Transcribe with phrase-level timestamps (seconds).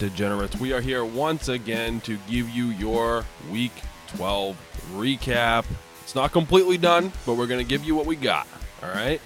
[0.00, 3.82] Degenerates, we are here once again to give you your Week
[4.16, 4.56] 12
[4.94, 5.66] recap.
[6.02, 8.48] It's not completely done, but we're going to give you what we got.
[8.82, 9.20] All right?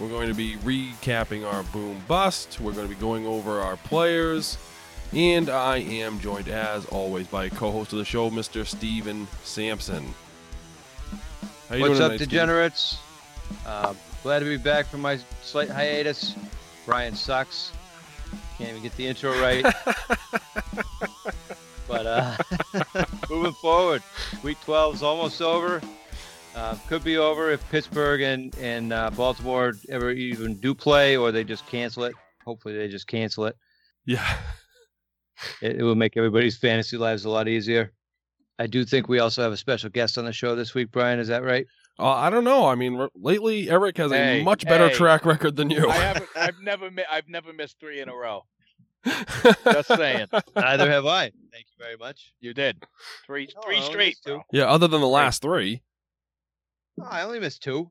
[0.00, 2.58] We're going to be recapping our boom bust.
[2.60, 4.58] We're going to be going over our players.
[5.12, 8.66] And I am joined, as always, by co host of the show, Mr.
[8.66, 10.04] Steven Sampson.
[11.68, 12.98] How you What's doing up, tonight, degenerates?
[13.64, 16.34] Uh, glad to be back from my slight hiatus.
[16.84, 17.70] Brian sucks.
[18.58, 19.62] Can't even get the intro right.
[21.88, 22.36] but uh,
[23.30, 24.02] moving forward,
[24.42, 25.80] week 12 is almost over.
[26.56, 31.30] Uh, could be over if Pittsburgh and, and uh, Baltimore ever even do play or
[31.30, 32.14] they just cancel it.
[32.44, 33.56] Hopefully, they just cancel it.
[34.04, 34.36] Yeah.
[35.62, 37.92] It, it will make everybody's fantasy lives a lot easier.
[38.58, 41.20] I do think we also have a special guest on the show this week, Brian.
[41.20, 41.64] Is that right?
[41.98, 42.66] Uh, I don't know.
[42.66, 45.88] I mean, lately Eric has hey, a much better hey, track record than you.
[45.88, 46.28] I haven't.
[46.36, 46.90] I've never.
[46.90, 48.42] Mi- I've never missed three in a row.
[49.04, 50.26] Just saying.
[50.56, 51.30] Neither have I.
[51.52, 52.32] Thank you very much.
[52.40, 52.82] You did
[53.26, 54.16] three, oh, three straight.
[54.24, 54.42] Two.
[54.52, 55.82] Yeah, other than the last three.
[57.00, 57.90] Oh, I only missed two.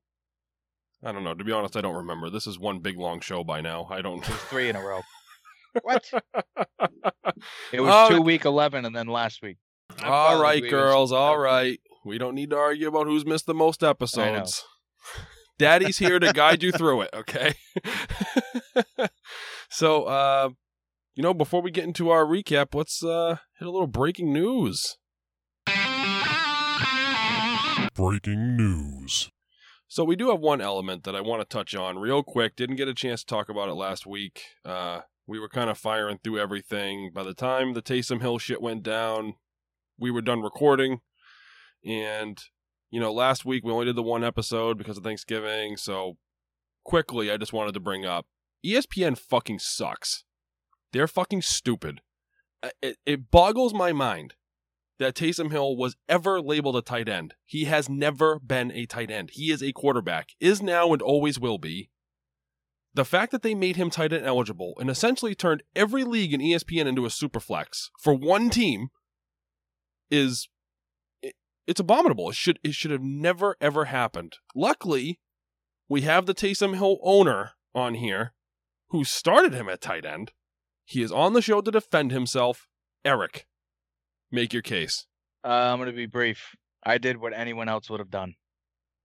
[1.03, 1.33] I don't know.
[1.33, 2.29] To be honest, I don't remember.
[2.29, 3.87] This is one big long show by now.
[3.89, 4.23] I don't.
[4.25, 5.01] three in a row.
[5.83, 6.11] what?
[7.71, 9.57] It was oh, two week eleven, and then last week.
[10.03, 11.11] All right, girls.
[11.11, 11.79] All right.
[12.03, 14.63] We don't need to argue about who's missed the most episodes.
[15.57, 17.53] Daddy's here to guide you through it, okay?
[19.69, 20.49] so, uh,
[21.17, 24.97] you know, before we get into our recap, let's uh, hit a little breaking news.
[27.95, 29.31] Breaking news.
[29.87, 32.55] So we do have one element that I want to touch on real quick.
[32.55, 34.43] Didn't get a chance to talk about it last week.
[34.63, 37.09] Uh, we were kind of firing through everything.
[37.11, 39.33] By the time the Taysom Hill shit went down,
[39.97, 40.99] we were done recording.
[41.83, 42.39] And,
[42.91, 45.77] you know, last week we only did the one episode because of Thanksgiving.
[45.77, 46.17] So
[46.83, 48.27] quickly, I just wanted to bring up
[48.63, 50.23] ESPN fucking sucks.
[50.93, 52.01] They're fucking stupid.
[52.63, 54.33] Uh, it, it boggles my mind
[54.99, 57.35] that Taysom Hill was ever labeled a tight end.
[57.45, 59.31] He has never been a tight end.
[59.33, 61.89] He is a quarterback, is now and always will be.
[62.93, 66.41] The fact that they made him tight end eligible and essentially turned every league in
[66.41, 68.87] ESPN into a super flex for one team
[70.09, 70.49] is
[71.67, 72.29] it's abominable.
[72.29, 74.37] It should it should have never ever happened.
[74.55, 75.19] Luckily,
[75.87, 78.33] we have the Taysom Hill owner on here
[78.89, 80.31] who started him at tight end.
[80.87, 82.67] He is on the show to defend himself.
[83.03, 83.45] Eric,
[84.31, 85.05] make your case.
[85.43, 86.55] Uh, I'm going to be brief.
[86.83, 88.35] I did what anyone else would have done.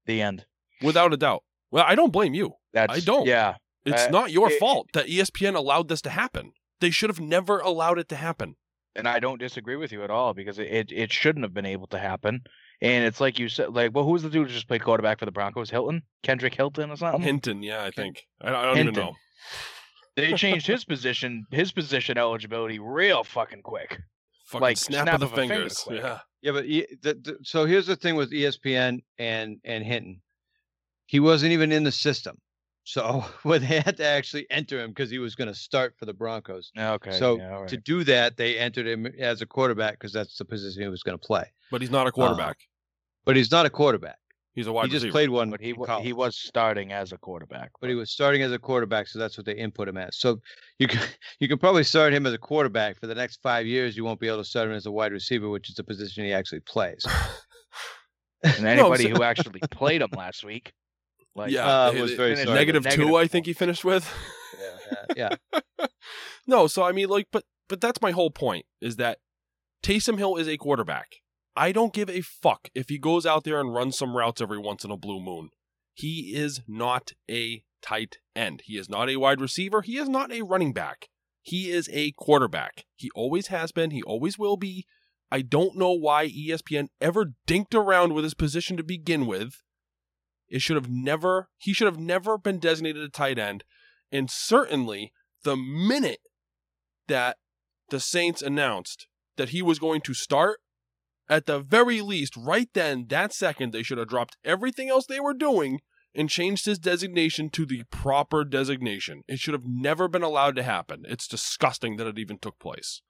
[0.07, 0.47] The end.
[0.81, 1.43] Without a doubt.
[1.71, 2.55] Well, I don't blame you.
[2.73, 3.27] That's, I don't.
[3.27, 3.57] Yeah.
[3.85, 6.53] It's uh, not your it, fault that ESPN allowed this to happen.
[6.81, 8.57] They should have never allowed it to happen
[8.95, 11.67] and I don't disagree with you at all because it, it, it shouldn't have been
[11.67, 12.43] able to happen.
[12.81, 15.25] And it's like you said, like, well, who's the dude who just played quarterback for
[15.25, 15.71] the Broncos?
[15.71, 17.23] Hilton, Kendrick Hilton, or something?
[17.23, 18.25] Hinton, yeah, I think.
[18.41, 18.95] I, I don't Hinton.
[18.95, 19.15] even know.
[20.17, 24.01] They changed his position, his position eligibility, real fucking quick.
[24.47, 25.81] Fucking like snap, snap of the of fingers.
[25.83, 30.21] Finger yeah, yeah, but the, the, so here's the thing with ESPN and and Hinton,
[31.07, 32.39] he wasn't even in the system.
[32.85, 36.05] So well, they had to actually enter him because he was going to start for
[36.05, 36.71] the Broncos.
[36.77, 37.13] Okay.
[37.13, 37.69] So yeah, right.
[37.69, 41.03] to do that, they entered him as a quarterback because that's the position he was
[41.03, 41.45] going to play.
[41.71, 42.57] But he's not a quarterback.
[42.61, 42.69] Uh,
[43.25, 44.19] but he's not a quarterback.
[44.55, 45.13] He's a wide He just receiver.
[45.13, 45.51] played one.
[45.51, 47.71] But he he was starting as a quarterback.
[47.81, 50.19] But he was starting as a quarterback, so that's what they input him as.
[50.19, 50.41] So
[50.79, 51.01] you can
[51.41, 53.97] you can probably start him as a quarterback for the next five years.
[53.97, 56.25] You won't be able to start him as a wide receiver, which is the position
[56.25, 57.05] he actually plays.
[58.43, 60.73] and anybody no, who actually played him last week
[61.35, 63.17] like, yeah, uh, was very negative, negative two.
[63.17, 64.13] I think he finished with.
[65.17, 65.87] yeah, yeah.
[66.47, 69.19] no, so I mean, like, but but that's my whole point is that
[69.83, 71.17] Taysom Hill is a quarterback.
[71.55, 74.59] I don't give a fuck if he goes out there and runs some routes every
[74.59, 75.51] once in a blue moon.
[75.93, 78.63] He is not a tight end.
[78.65, 79.83] He is not a wide receiver.
[79.83, 81.09] He is not a running back.
[81.43, 82.87] He is a quarterback.
[82.95, 83.91] He always has been.
[83.91, 84.87] He always will be.
[85.31, 89.63] I don't know why ESPN ever dinked around with his position to begin with.
[90.49, 93.65] It should have never, he should have never been designated a tight end.
[94.11, 95.13] And certainly
[95.43, 96.21] the minute
[97.09, 97.39] that
[97.89, 100.61] the Saints announced that he was going to start,
[101.29, 105.21] at the very least, right then, that second, they should have dropped everything else they
[105.21, 105.81] were doing
[106.15, 109.23] and changed his designation to the proper designation.
[109.29, 111.05] It should have never been allowed to happen.
[111.09, 113.01] It's disgusting that it even took place.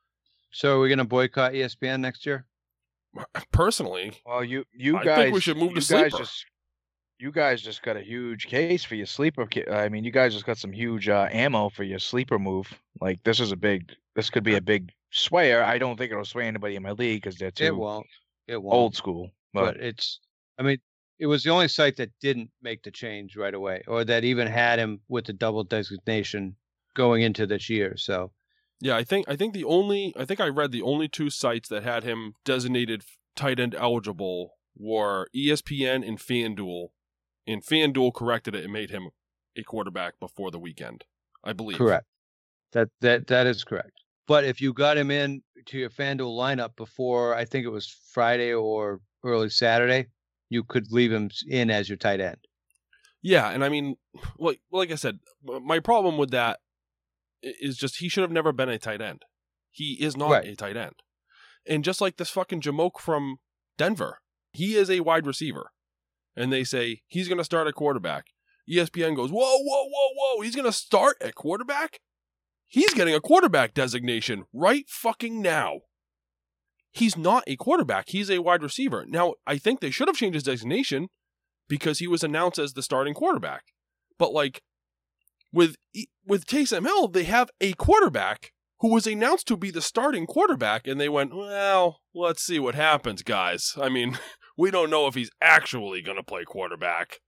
[0.50, 2.46] So, are we going to boycott ESPN next year?
[3.52, 6.18] Personally, well, you you I guys, think we should move to sleeper.
[6.18, 6.46] Just,
[7.18, 9.46] you guys just got a huge case for your sleeper.
[9.70, 12.66] I mean, you guys just got some huge uh, ammo for your sleeper move.
[13.00, 13.92] Like this is a big.
[14.14, 15.62] This could be a big swayer.
[15.62, 18.06] I don't think it'll sway anybody in my league because they're too it won't.
[18.48, 18.74] It won't.
[18.74, 19.30] old school.
[19.52, 20.20] But, but it's.
[20.58, 20.78] I mean,
[21.18, 24.46] it was the only site that didn't make the change right away, or that even
[24.46, 26.56] had him with the double designation
[26.94, 27.96] going into this year.
[27.96, 28.32] So
[28.80, 31.68] Yeah, I think I think the only I think I read the only two sites
[31.68, 33.04] that had him designated
[33.36, 36.88] tight end eligible were ESPN and FanDuel.
[37.46, 39.10] And FanDuel corrected it and made him
[39.56, 41.04] a quarterback before the weekend.
[41.44, 41.78] I believe.
[41.78, 42.06] Correct.
[42.72, 44.01] That that that is correct.
[44.26, 47.94] But if you got him in to your FanDuel lineup before I think it was
[48.12, 50.08] Friday or early Saturday,
[50.48, 52.38] you could leave him in as your tight end.
[53.22, 53.96] Yeah, and I mean,
[54.38, 56.60] like like I said, my problem with that
[57.42, 59.22] is just he should have never been a tight end.
[59.70, 60.46] He is not right.
[60.46, 60.94] a tight end.
[61.66, 63.38] And just like this fucking Jamoke from
[63.78, 64.18] Denver,
[64.52, 65.70] he is a wide receiver.
[66.36, 68.26] And they say he's going to start at quarterback.
[68.70, 70.40] ESPN goes, whoa, whoa, whoa, whoa.
[70.42, 72.00] He's going to start at quarterback?
[72.72, 75.80] He's getting a quarterback designation right fucking now.
[76.90, 78.08] He's not a quarterback.
[78.08, 79.04] He's a wide receiver.
[79.06, 81.08] Now, I think they should have changed his designation
[81.68, 83.64] because he was announced as the starting quarterback.
[84.18, 84.62] But like
[85.52, 85.76] with
[86.26, 90.86] with Taysom Hill, they have a quarterback who was announced to be the starting quarterback,
[90.86, 94.18] and they went, "Well, let's see what happens, guys." I mean,
[94.56, 97.18] we don't know if he's actually going to play quarterback.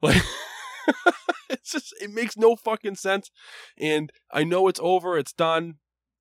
[0.00, 0.22] Like,
[1.50, 3.30] it's just it makes no fucking sense.
[3.78, 5.74] And I know it's over, it's done.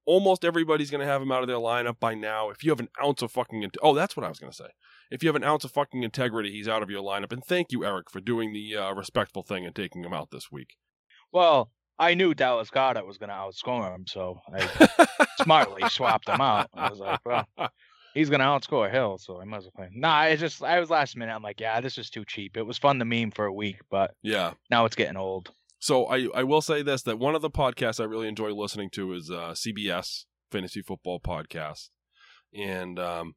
[0.06, 2.50] Almost everybody's going to have him out of their lineup by now.
[2.50, 4.70] If you have an ounce of fucking, in- oh, that's what I was to say.
[5.12, 7.34] If you have an ounce of fucking integrity, he's out of your lineup.
[7.34, 10.50] And thank you, Eric, for doing the uh, respectful thing and taking him out this
[10.50, 10.76] week.
[11.34, 15.08] Well, I knew Dallas Goedert was going to outscore him, so I
[15.44, 16.70] smartly swapped him out.
[16.74, 17.46] I was like, well,
[18.18, 19.90] he's going to outscore Hill, so I might as well play.
[19.94, 21.34] Nah, it's just I was last minute.
[21.34, 22.58] I'm like, yeah, this is too cheap.
[22.58, 25.52] It was fun to meme for a week, but yeah, now it's getting old.
[25.80, 28.90] So I I will say this that one of the podcasts I really enjoy listening
[28.92, 31.90] to is uh, CBS Fantasy Football Podcast,
[32.54, 33.34] and um,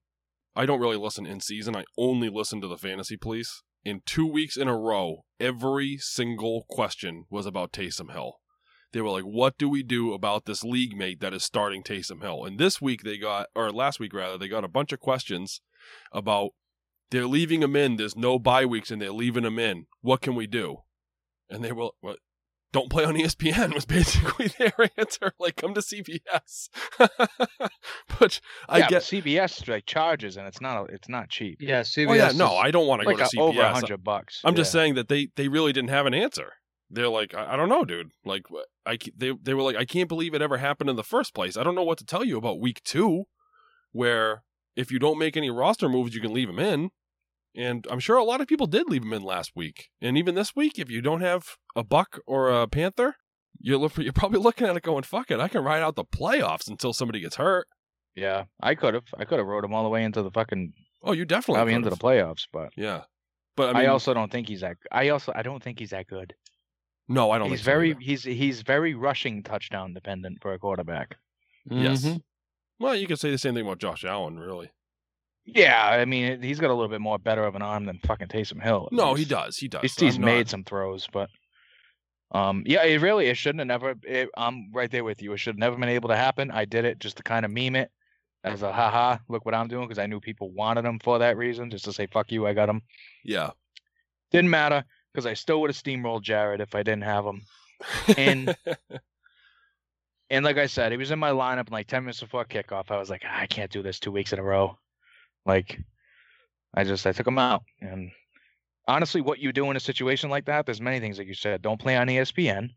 [0.57, 1.77] I don't really listen in season.
[1.77, 3.63] I only listen to the Fantasy Police.
[3.83, 8.40] In two weeks in a row, every single question was about Taysom Hill
[8.93, 12.23] they were like, what do we do about this league mate that is starting Taysom
[12.23, 12.45] Hill?
[12.45, 15.61] And this week they got, or last week rather, they got a bunch of questions
[16.13, 16.51] about
[17.11, 17.97] they're leaving him in.
[17.97, 19.87] There's no bye weeks and they're leaving him in.
[20.01, 20.79] What can we do?
[21.49, 22.19] And they were, what?
[22.73, 25.33] Don't play on ESPN was basically their answer.
[25.41, 26.69] Like, come to CBS.
[26.99, 31.59] but I yeah, get CBS like charges, and it's not it's not cheap.
[31.61, 32.09] Yeah, CBS.
[32.09, 33.41] Oh yeah, no, I don't want to like go to CBS.
[33.41, 34.41] Over hundred bucks.
[34.45, 34.59] I'm yeah.
[34.59, 36.53] just saying that they they really didn't have an answer
[36.91, 38.11] they're like, I, I, don't know, dude.
[38.25, 38.45] Like,
[38.85, 41.57] I they they were like, I can't believe it ever happened in the first place.
[41.57, 43.25] I don't know what to tell you about week two,
[43.93, 44.43] where
[44.77, 46.91] if you don't make any roster moves, you can leave him in.
[47.57, 50.37] And I'm sure a lot of people did leave him in last week, and even
[50.37, 53.17] this week, if you don't have a buck or a panther,
[53.59, 56.05] you're look, you're probably looking at it going, "Fuck it, I can ride out the
[56.05, 57.67] playoffs until somebody gets hurt."
[58.15, 60.75] Yeah, I could have, I could have rode him all the way into the fucking.
[61.03, 63.03] Oh, you definitely probably into the playoffs, but yeah,
[63.57, 64.77] but I, mean, I also don't think he's that.
[64.93, 66.35] I also I don't think he's that good.
[67.11, 67.51] No, I don't.
[67.51, 71.17] He's very so he's he's very rushing touchdown dependent for a quarterback.
[71.69, 72.05] Yes.
[72.05, 72.19] Mm-hmm.
[72.79, 74.71] Well, you could say the same thing about Josh Allen, really.
[75.45, 78.29] Yeah, I mean he's got a little bit more better of an arm than fucking
[78.29, 78.89] Taysom Hill.
[78.93, 79.57] No, he does.
[79.57, 79.83] He does.
[79.83, 81.31] He's, he's made some throws, but
[82.31, 83.95] um, yeah, it really it shouldn't have never.
[84.05, 85.33] It, I'm right there with you.
[85.33, 86.53] It should have never been able to happen.
[86.53, 87.91] I did it just to kind of meme it
[88.45, 89.19] as a haha.
[89.29, 91.93] Look what I'm doing because I knew people wanted him for that reason, just to
[91.93, 92.47] say fuck you.
[92.47, 92.83] I got him.
[93.25, 93.51] Yeah.
[94.31, 97.43] Didn't matter because I still would have steamrolled Jared if I didn't have him.
[98.17, 98.57] And
[100.31, 102.91] and like I said, he was in my lineup like ten minutes before kickoff.
[102.91, 104.79] I was like, I can't do this two weeks in a row.
[105.47, 105.81] Like,
[106.75, 107.63] I just I took him out.
[107.81, 108.11] And
[108.87, 111.63] honestly, what you do in a situation like that, there's many things like you said.
[111.63, 112.71] Don't play on ESPN.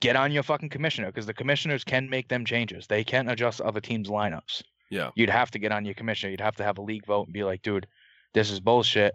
[0.00, 2.86] Get on your fucking commissioner because the commissioners can make them changes.
[2.86, 4.62] They can adjust other teams' lineups.
[4.90, 5.10] Yeah.
[5.14, 6.30] You'd have to get on your commissioner.
[6.30, 7.86] You'd have to have a league vote and be like, dude,
[8.32, 9.14] this is bullshit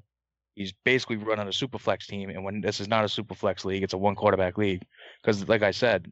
[0.55, 2.29] he's basically running a super flex team.
[2.29, 4.83] And when this is not a super flex league, it's a one quarterback league.
[5.21, 6.11] Because, like I said,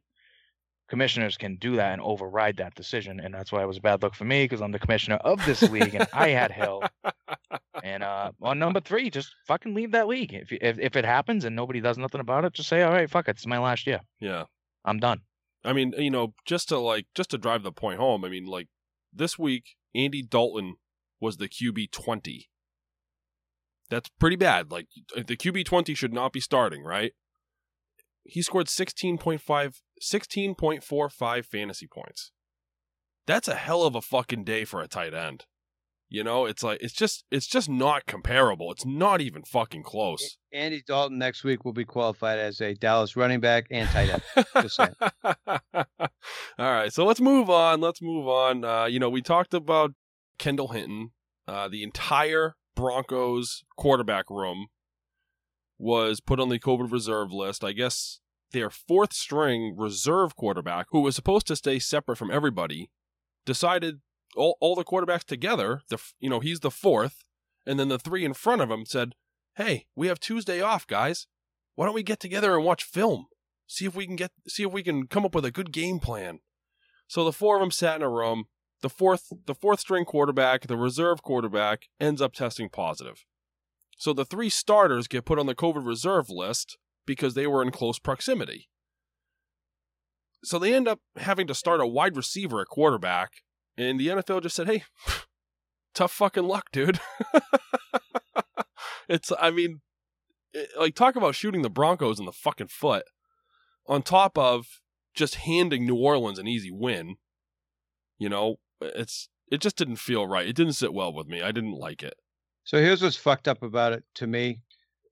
[0.90, 3.20] commissioners can do that and override that decision.
[3.20, 5.44] And that's why it was a bad look for me because I'm the commissioner of
[5.46, 6.84] this league and I had Hill.
[7.84, 10.34] And uh, on number three, just fucking leave that league.
[10.34, 13.10] If, if if it happens and nobody does nothing about it, just say, all right,
[13.10, 14.00] fuck it, it's my last year.
[14.22, 14.46] Yeah,
[14.86, 15.20] I'm done.
[15.66, 18.24] I mean, you know, just to like just to drive the point home.
[18.24, 18.70] I mean, like
[19.12, 20.76] this week, Andy Dalton
[21.20, 22.48] was the QB twenty
[23.90, 24.72] that's pretty bad.
[24.72, 27.14] Like the QB twenty should not be starting, right?
[28.26, 32.32] He scored 16.5 16.45 fantasy points.
[33.26, 35.46] That's a hell of a fucking day for a tight end.
[36.10, 38.72] You know, it's like it's just it's just not comparable.
[38.72, 40.38] It's not even fucking close.
[40.52, 44.46] Andy Dalton next week will be qualified as a Dallas running back and tight end.
[44.62, 44.94] just saying.
[45.74, 45.86] All
[46.60, 47.82] right, so let's move on.
[47.82, 48.64] Let's move on.
[48.64, 49.94] Uh, you know, we talked about
[50.38, 51.12] Kendall Hinton.
[51.48, 54.68] Uh, the entire Broncos quarterback room
[55.78, 57.64] was put on the COVID reserve list.
[57.64, 58.20] I guess
[58.52, 62.90] their fourth string reserve quarterback, who was supposed to stay separate from everybody,
[63.46, 64.00] decided
[64.36, 67.24] all, all the quarterbacks together, the you know, he's the fourth,
[67.66, 69.14] and then the three in front of him said,
[69.56, 71.28] Hey, we have Tuesday off, guys.
[71.76, 73.28] Why don't we get together and watch film?
[73.68, 76.00] See if we can get see if we can come up with a good game
[76.00, 76.40] plan.
[77.08, 78.46] So the four of them sat in a room.
[78.84, 83.24] The fourth the fourth string quarterback, the reserve quarterback, ends up testing positive.
[83.98, 87.72] So the three starters get put on the COVID reserve list because they were in
[87.72, 88.68] close proximity.
[90.44, 93.32] So they end up having to start a wide receiver at quarterback,
[93.78, 94.84] and the NFL just said, "Hey,
[95.94, 97.00] tough fucking luck, dude."
[99.08, 99.80] it's, I mean,
[100.52, 103.06] it, like talk about shooting the Broncos in the fucking foot,
[103.88, 104.66] on top of
[105.16, 107.16] just handing New Orleans an easy win.
[108.18, 108.58] You know,
[108.96, 110.48] it's it just didn't feel right.
[110.48, 111.42] It didn't sit well with me.
[111.42, 112.16] I didn't like it.
[112.64, 114.62] So here's what's fucked up about it to me.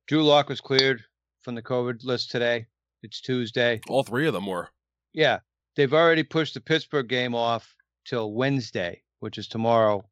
[0.08, 1.04] Drew Lock was cleared
[1.42, 2.68] from the COVID list today.
[3.04, 3.82] It's Tuesday.
[3.90, 4.70] All three of them were.
[5.14, 5.40] Yeah.
[5.76, 7.76] They've already pushed the Pittsburgh game off
[8.06, 10.04] till Wednesday, which is tomorrow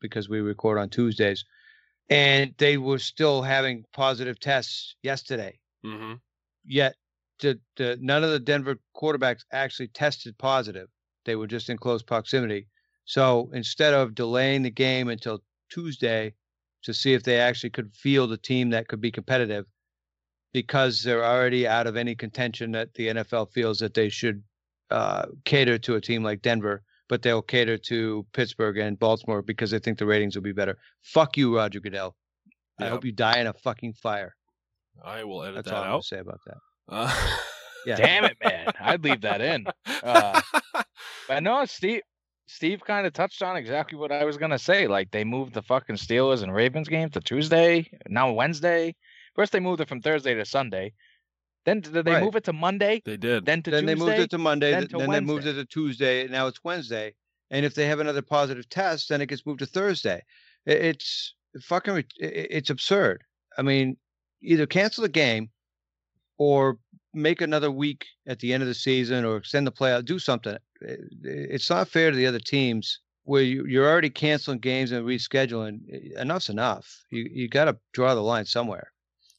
[0.00, 1.44] because we record on Tuesdays.
[2.08, 5.58] And they were still having positive tests yesterday.
[5.84, 6.14] Mm-hmm.
[6.64, 6.96] Yet
[7.40, 10.88] the, the, none of the Denver quarterbacks actually tested positive.
[11.24, 12.68] They were just in close proximity.
[13.06, 16.34] So instead of delaying the game until Tuesday
[16.82, 19.64] to see if they actually could field a team that could be competitive,
[20.52, 24.42] because they're already out of any contention that the NFL feels that they should
[24.90, 29.70] uh, cater to a team like Denver, but they'll cater to Pittsburgh and Baltimore because
[29.70, 30.78] they think the ratings will be better.
[31.02, 32.16] Fuck you, Roger Goodell.
[32.80, 32.86] Yep.
[32.86, 34.34] I hope you die in a fucking fire.
[35.04, 35.88] I will edit That's that all out.
[35.88, 36.56] I have to say about that.
[36.88, 37.38] Uh,
[37.86, 37.96] yeah.
[37.96, 38.72] Damn it, man!
[38.80, 39.66] I'd leave that in.
[40.02, 40.40] Uh,
[41.28, 42.00] but no, Steve.
[42.46, 44.86] Steve kind of touched on exactly what I was gonna say.
[44.86, 48.94] Like they moved the fucking Steelers and Ravens game to Tuesday, now Wednesday.
[49.34, 50.92] First they moved it from Thursday to Sunday.
[51.64, 52.22] Then did they Right.
[52.22, 53.02] move it to Monday?
[53.04, 53.44] they did.
[53.44, 53.94] Then to then Tuesday.
[53.94, 54.70] they moved it to Monday.
[54.70, 56.22] then to then they moved it to Tuesday.
[56.22, 57.14] and Now it's Wednesday.
[57.50, 60.22] And if they have another positive test, then it gets moved to Thursday.
[60.64, 61.94] It's fucking.
[61.94, 63.22] rit- i- i- It's absurd.
[63.58, 63.96] I mean,
[64.42, 65.50] either cancel the game,
[66.38, 66.78] or
[67.16, 70.04] make another week at the end of the season, or extend the playout.
[70.04, 70.56] Do something.
[70.80, 75.80] It's not fair to the other teams where you, you're already canceling games and rescheduling.
[76.16, 77.04] Enough's enough.
[77.10, 78.92] You you got to draw the line somewhere.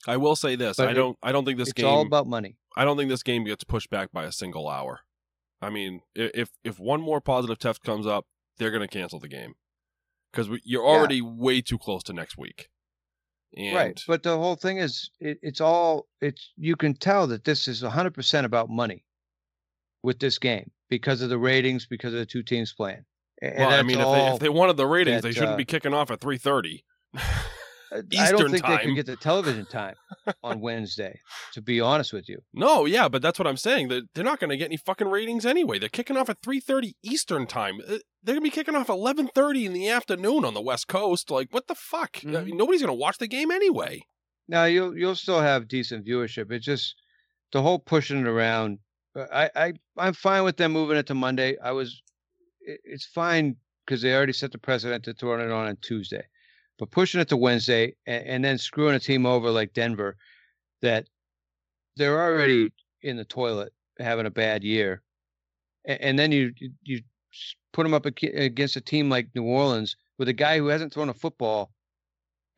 [0.08, 0.78] I will say this.
[0.78, 1.18] But I don't.
[1.24, 1.86] I don't think this it's game.
[1.86, 2.58] all about money.
[2.76, 5.02] I don't think this game gets pushed back by a single hour.
[5.62, 8.26] I mean, if if one more positive test comes up,
[8.58, 9.56] they're going to cancel the game
[10.32, 12.70] because you're already way too close to next week.
[13.56, 14.04] And right.
[14.08, 17.82] But the whole thing is, it, it's all, it's, you can tell that this is
[17.82, 19.04] 100% about money
[20.04, 23.06] with this game because of the ratings, because of the two teams playing.
[23.42, 25.58] And well, I mean, if they, if they, wanted the ratings, that, they shouldn't uh,
[25.58, 26.84] be kicking off at 3.30.
[28.12, 28.78] Eastern I don't think time.
[28.78, 29.96] they can get the television time
[30.44, 31.20] on Wednesday.
[31.54, 32.40] To be honest with you.
[32.54, 33.88] No, yeah, but that's what I'm saying.
[33.88, 35.80] They're, they're not going to get any fucking ratings anyway.
[35.80, 37.80] They're kicking off at 3:30 Eastern time.
[37.82, 41.32] Uh, they're going to be kicking off 11:30 in the afternoon on the West Coast.
[41.32, 42.14] Like, what the fuck?
[42.18, 42.36] Mm-hmm.
[42.36, 44.04] I mean, nobody's going to watch the game anyway.
[44.48, 46.52] Now you'll you'll still have decent viewership.
[46.52, 46.96] It's just
[47.52, 48.80] the whole pushing it around.
[49.16, 51.58] Uh, I, I I'm fine with them moving it to Monday.
[51.64, 52.02] I was,
[52.62, 56.26] it, it's fine because they already set the precedent to turn it on on Tuesday
[56.80, 60.16] but pushing it to wednesday and, and then screwing a team over like denver
[60.82, 61.06] that
[61.96, 65.02] they're already in the toilet having a bad year
[65.86, 67.02] and, and then you you- you
[67.74, 71.10] put them up against a team like new orleans with a guy who hasn't thrown
[71.10, 71.72] a football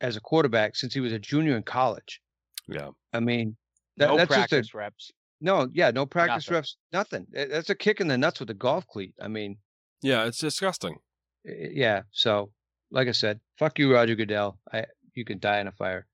[0.01, 2.21] as a quarterback since he was a junior in college
[2.69, 2.89] Yeah.
[3.11, 3.57] I mean,
[3.97, 5.11] that, no that's practice just a reps.
[5.41, 6.53] no, yeah, no practice Nothing.
[6.55, 7.27] reps, nothing.
[7.33, 9.13] That's a kick in the nuts with the golf cleat.
[9.21, 9.57] I mean,
[10.01, 10.95] Yeah, it's disgusting.
[11.43, 12.03] yeah.
[12.11, 12.51] So,
[12.91, 14.59] like I said, fuck you, Roger Goodell.
[14.71, 16.07] I you can die in a fire.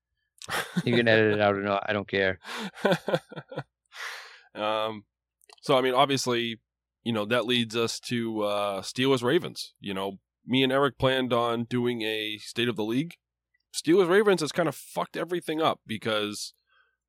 [0.84, 1.84] You can edit it out or not.
[1.88, 2.38] I don't care.
[4.54, 5.04] um,
[5.62, 6.60] so I mean, obviously,
[7.04, 9.74] you know that leads us to uh, Steelers Ravens.
[9.80, 13.14] You know, me and Eric planned on doing a State of the League.
[13.74, 16.54] Steelers Ravens has kind of fucked everything up because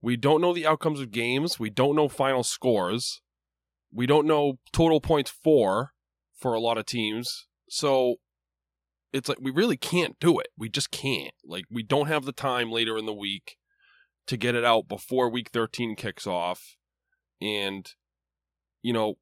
[0.02, 1.60] we don't know the outcomes of games.
[1.60, 3.22] We don't know final scores.
[3.92, 5.94] We don't know total points for
[6.36, 7.48] for a lot of teams.
[7.70, 8.16] So
[9.14, 10.48] it's like we really can't do it.
[10.58, 11.34] We just can't.
[11.46, 13.58] Like we don't have the time later in the week
[14.28, 16.76] to get it out before week 13 kicks off.
[17.42, 17.90] And
[18.82, 19.16] you know,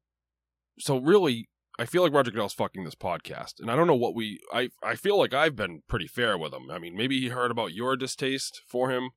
[0.78, 3.60] so really I feel like Roger Goodell's fucking this podcast.
[3.60, 6.52] And I don't know what we I I feel like I've been pretty fair with
[6.52, 6.70] him.
[6.70, 9.10] I mean, maybe he heard about your distaste for him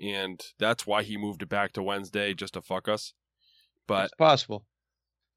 [0.00, 3.14] and that's why he moved it back to Wednesday just to fuck us.
[3.86, 4.66] But It's possible.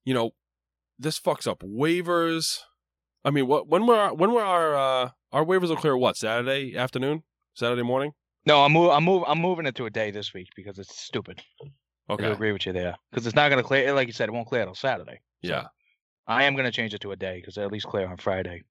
[0.03, 0.31] you know,
[0.97, 2.59] this fucks up waivers.
[3.25, 5.97] I mean, what when were our, when were our uh, our waivers will clear?
[5.97, 8.11] What Saturday afternoon, Saturday morning?
[8.45, 10.97] No, I'm move, I'm move, I'm moving it to a day this week because it's
[11.01, 11.41] stupid.
[12.09, 12.23] I Okay.
[12.23, 13.91] do agree with you there because it's not going to clear.
[13.93, 15.19] Like you said, it won't clear till Saturday.
[15.43, 15.65] So Yeah.
[16.25, 18.63] I am going to change it to a day because at least clear on Friday,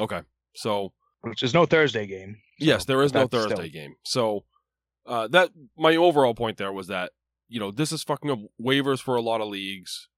[0.00, 0.22] Okay.
[0.56, 2.36] So which is no Thursday game.
[2.58, 3.94] yes, there is no Thursday still- game.
[4.04, 4.44] So
[5.06, 7.12] uh, that my overall point there was that
[7.48, 10.08] you know this is fucking up waivers for a lot of leagues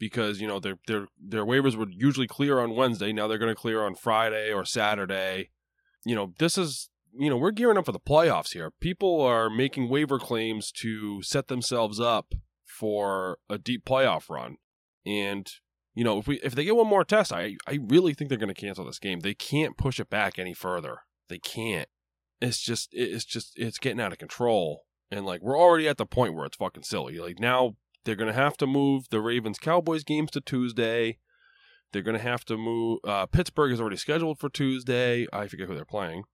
[0.00, 3.12] because you know their their their waivers would usually clear on Wednesday.
[3.12, 5.50] Now they're going to clear on Friday or Saturday.
[6.04, 8.72] You know this is you know we're gearing up for the playoffs here.
[8.80, 14.56] People are making waiver claims to set themselves up for a deep playoff run,
[15.06, 15.52] and
[15.94, 18.38] you know if we if they get one more test, I I really think they're
[18.38, 19.20] going to cancel this game.
[19.20, 21.00] They can't push it back any further.
[21.28, 21.88] They can't.
[22.40, 26.06] It's just it's just it's getting out of control, and like we're already at the
[26.06, 27.18] point where it's fucking silly.
[27.18, 31.18] Like now they're going to have to move the Ravens Cowboys games to Tuesday.
[31.92, 33.00] They're going to have to move.
[33.04, 35.26] Uh, Pittsburgh is already scheduled for Tuesday.
[35.32, 36.24] I forget who they're playing,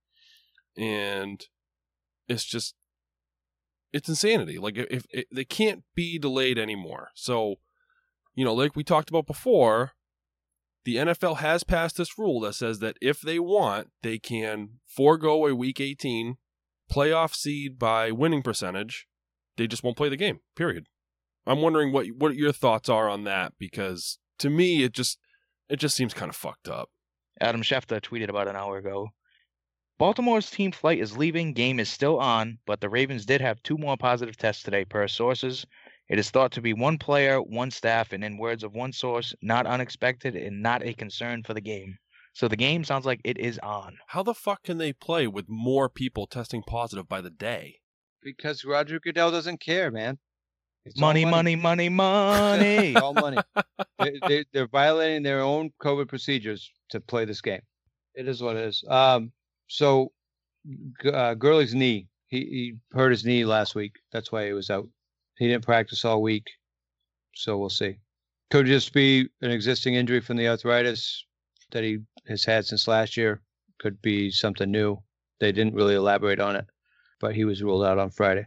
[0.77, 1.43] and
[2.29, 2.75] it's just
[3.93, 4.59] it's insanity.
[4.59, 7.57] Like if, if they can't be delayed anymore, so
[8.35, 9.93] you know, like we talked about before,
[10.85, 15.47] the NFL has passed this rule that says that if they want, they can forego
[15.47, 16.37] a Week 18
[16.93, 19.07] playoff seed by winning percentage.
[19.57, 20.41] They just won't play the game.
[20.55, 20.87] Period.
[21.47, 25.19] I'm wondering what what your thoughts are on that because to me it just
[25.69, 26.91] it just seems kind of fucked up.
[27.41, 29.09] Adam Schefter tweeted about an hour ago.
[29.99, 31.55] Baltimore's team flight is leaving.
[31.55, 35.09] Game is still on, but the Ravens did have two more positive tests today, per
[35.09, 35.65] sources.
[36.09, 39.35] It is thought to be one player, one staff, and in words of one source,
[39.41, 41.99] not unexpected and not a concern for the game.
[42.33, 43.97] So the game sounds like it is on.
[44.09, 47.81] How the fuck can they play with more people testing positive by the day?
[48.23, 50.19] Because Roger Goodell doesn't care, man.
[50.87, 52.77] It's Money, money, money, money.
[52.95, 53.39] It's all money.
[53.99, 57.63] they, they, they're violating their own COVID procedures to play this game.
[58.15, 58.85] It is what it is.
[58.89, 59.33] Um,
[59.67, 60.13] so,
[61.05, 62.07] uh, Gurley's knee.
[62.29, 63.97] He, he hurt his knee last week.
[64.13, 64.89] That's why he was out.
[65.39, 66.47] He didn't practice all week.
[67.35, 67.97] So we'll see.
[68.53, 71.25] Could just be an existing injury from the arthritis
[71.73, 73.43] that he has had since last year.
[73.81, 75.03] Could be something new.
[75.41, 76.67] They didn't really elaborate on it,
[77.21, 78.47] but he was ruled out on Friday.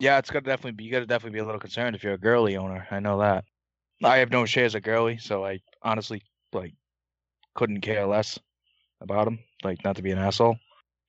[0.00, 0.84] Yeah, it's gonna definitely be.
[0.84, 2.86] You gotta definitely be a little concerned if you're a Gurley owner.
[2.90, 3.44] I know that.
[4.02, 6.74] I have no shares of Gurley, so I honestly like
[7.54, 8.38] couldn't care less
[9.00, 9.40] about him.
[9.64, 10.56] Like, not to be an asshole.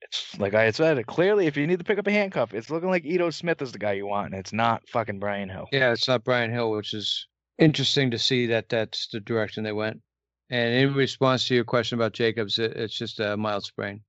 [0.02, 1.06] It's like I said.
[1.06, 3.70] Clearly, if you need to pick up a handcuff, it's looking like Ito Smith is
[3.70, 5.68] the guy you want, and it's not fucking Brian Hill.
[5.70, 9.72] Yeah, it's not Brian Hill, which is interesting to see that that's the direction they
[9.72, 10.00] went.
[10.48, 14.00] And in response to your question about Jacobs, it, it's just a mild sprain,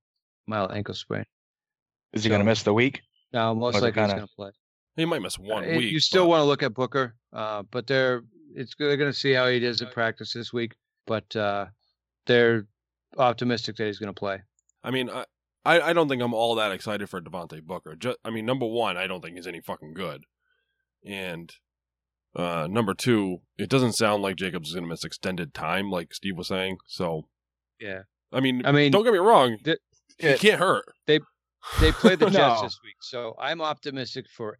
[0.48, 1.24] mild ankle sprain.
[2.12, 3.02] Is he gonna miss the week?
[3.32, 4.50] No, most likely he's going to play.
[4.96, 5.92] He might miss one Uh, week.
[5.92, 8.22] You still but- want to look at Booker, uh, but they're
[8.54, 10.74] it's they're going to see how he does in practice this week.
[11.06, 11.66] But uh,
[12.26, 12.66] they're
[13.16, 14.42] optimistic that he's going to play.
[14.84, 15.24] I mean, I,
[15.80, 17.94] I don't think I'm all that excited for Devontae Booker.
[17.96, 20.24] Just, I mean, number one, I don't think he's any fucking good,
[21.04, 21.52] and
[22.36, 26.14] uh, number two, it doesn't sound like Jacobs is going to miss extended time, like
[26.14, 26.78] Steve was saying.
[26.86, 27.28] So,
[27.80, 28.02] Yeah,
[28.32, 29.78] I mean, I mean, don't get me wrong, the-
[30.18, 30.36] he Yeah.
[30.36, 30.84] can't hurt.
[31.06, 31.20] they
[31.92, 32.62] play the Jets No.
[32.62, 34.58] this week, so I'm optimistic for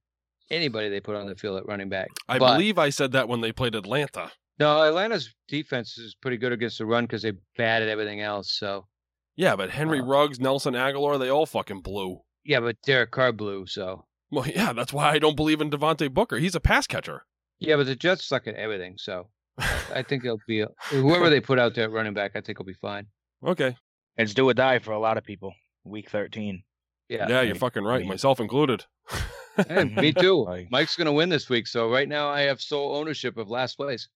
[0.50, 2.08] anybody they put on the field at running back.
[2.28, 4.30] I But- believe I said that when they played Atlanta.
[4.58, 8.52] No, Atlanta's defense is pretty good against the run because they batted everything else.
[8.52, 8.86] So
[9.34, 12.20] Yeah, but Henry Uh, Ruggs, Nelson Agholor, they all fucking blew.
[12.44, 13.66] yeah, but Derek Carr blew.
[13.66, 16.38] So Well, yeah, that's why I don't believe in Devontae Booker.
[16.38, 17.24] He's a pass catcher.
[17.58, 18.96] yeah, but the Jets suck at everything.
[18.98, 22.32] So I think they'll be whoever they put out there at running back.
[22.36, 23.06] I think will be fine.
[23.44, 23.76] Okay.
[24.16, 25.54] It's do or die for a lot of people.
[25.84, 26.62] Week 13.
[27.08, 28.84] Yeah, Yeah, you're fucking right, myself included.
[29.68, 30.44] Hey, me too.
[30.44, 33.76] Like- Mike's gonna win this week, so right now I have sole ownership of last
[33.76, 34.08] place.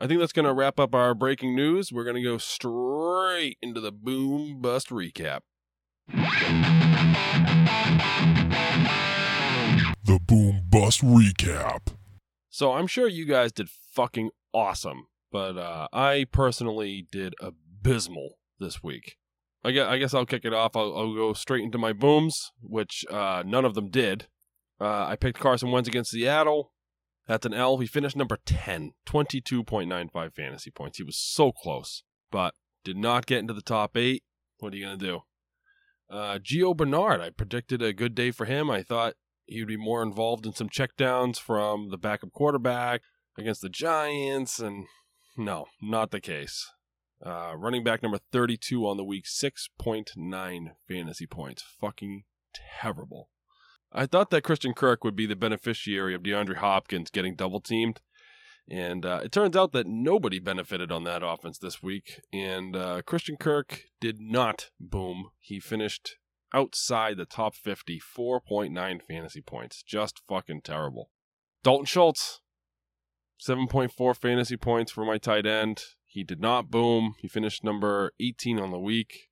[0.00, 1.90] I think that's going to wrap up our breaking news.
[1.92, 5.40] We're going to go straight into the boom bust recap.
[10.04, 11.88] The Boom Bust Recap.
[12.48, 18.82] So I'm sure you guys did fucking awesome, but uh, I personally did abysmal this
[18.82, 19.16] week.
[19.64, 20.76] I guess, I guess I'll kick it off.
[20.76, 24.28] I'll, I'll go straight into my booms, which uh, none of them did.
[24.80, 26.72] Uh, I picked Carson Wentz against Seattle.
[27.26, 27.78] That's an L.
[27.78, 30.98] He finished number 10, 22.95 fantasy points.
[30.98, 34.22] He was so close, but did not get into the top eight.
[34.58, 35.20] What are you going to do?
[36.10, 38.70] Uh, Gio Bernard, I predicted a good day for him.
[38.70, 39.14] I thought
[39.44, 43.02] he would be more involved in some checkdowns from the backup quarterback
[43.36, 44.86] against the Giants, and
[45.36, 46.66] no, not the case.
[47.24, 51.64] Uh, running back number 32 on the week, 6.9 fantasy points.
[51.80, 52.24] Fucking
[52.80, 53.28] terrible.
[53.92, 58.00] I thought that Christian Kirk would be the beneficiary of DeAndre Hopkins getting double teamed.
[58.70, 62.20] And uh, it turns out that nobody benefited on that offense this week.
[62.32, 65.30] And uh, Christian Kirk did not boom.
[65.38, 66.16] He finished
[66.52, 69.82] outside the top 50, 4.9 fantasy points.
[69.82, 71.10] Just fucking terrible.
[71.64, 72.40] Dalton Schultz,
[73.46, 75.82] 7.4 fantasy points for my tight end.
[76.04, 77.14] He did not boom.
[77.18, 79.27] He finished number 18 on the week.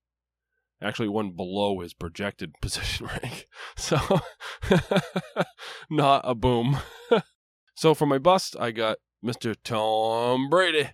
[0.82, 3.46] Actually, one below his projected position rank.
[3.76, 3.98] So,
[5.90, 6.78] not a boom.
[7.74, 9.56] so, for my bust, I got Mr.
[9.62, 10.90] Tom Brady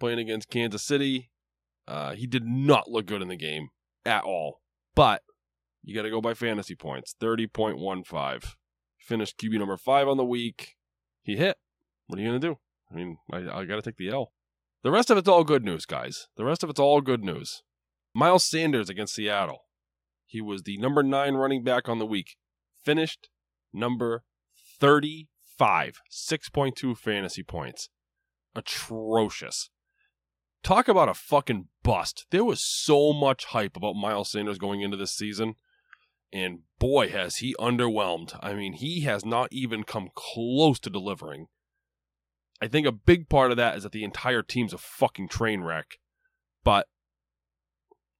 [0.00, 1.30] playing against Kansas City.
[1.86, 3.68] Uh, he did not look good in the game
[4.04, 4.60] at all.
[4.94, 5.22] But
[5.82, 8.54] you got to go by fantasy points 30.15.
[8.98, 10.74] Finished QB number five on the week.
[11.22, 11.56] He hit.
[12.06, 12.58] What are you going to do?
[12.90, 14.32] I mean, I, I got to take the L.
[14.82, 16.28] The rest of it's all good news, guys.
[16.36, 17.62] The rest of it's all good news.
[18.16, 19.66] Miles Sanders against Seattle.
[20.24, 22.36] He was the number nine running back on the week.
[22.82, 23.28] Finished
[23.74, 24.24] number
[24.80, 26.00] 35.
[26.10, 27.90] 6.2 fantasy points.
[28.54, 29.68] Atrocious.
[30.62, 32.24] Talk about a fucking bust.
[32.30, 35.56] There was so much hype about Miles Sanders going into this season.
[36.32, 38.38] And boy, has he underwhelmed.
[38.42, 41.48] I mean, he has not even come close to delivering.
[42.62, 45.60] I think a big part of that is that the entire team's a fucking train
[45.60, 45.98] wreck.
[46.64, 46.86] But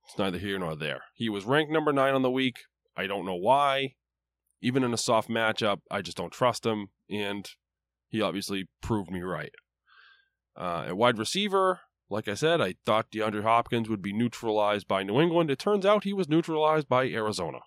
[0.07, 1.03] it's neither here nor there.
[1.15, 2.59] He was ranked number nine on the week.
[2.97, 3.95] I don't know why.
[4.63, 6.89] Even in a soft matchup, I just don't trust him.
[7.11, 7.49] And
[8.09, 9.53] he obviously proved me right.
[10.57, 15.03] Uh, at wide receiver, like I said, I thought DeAndre Hopkins would be neutralized by
[15.03, 15.51] New England.
[15.51, 17.59] It turns out he was neutralized by Arizona.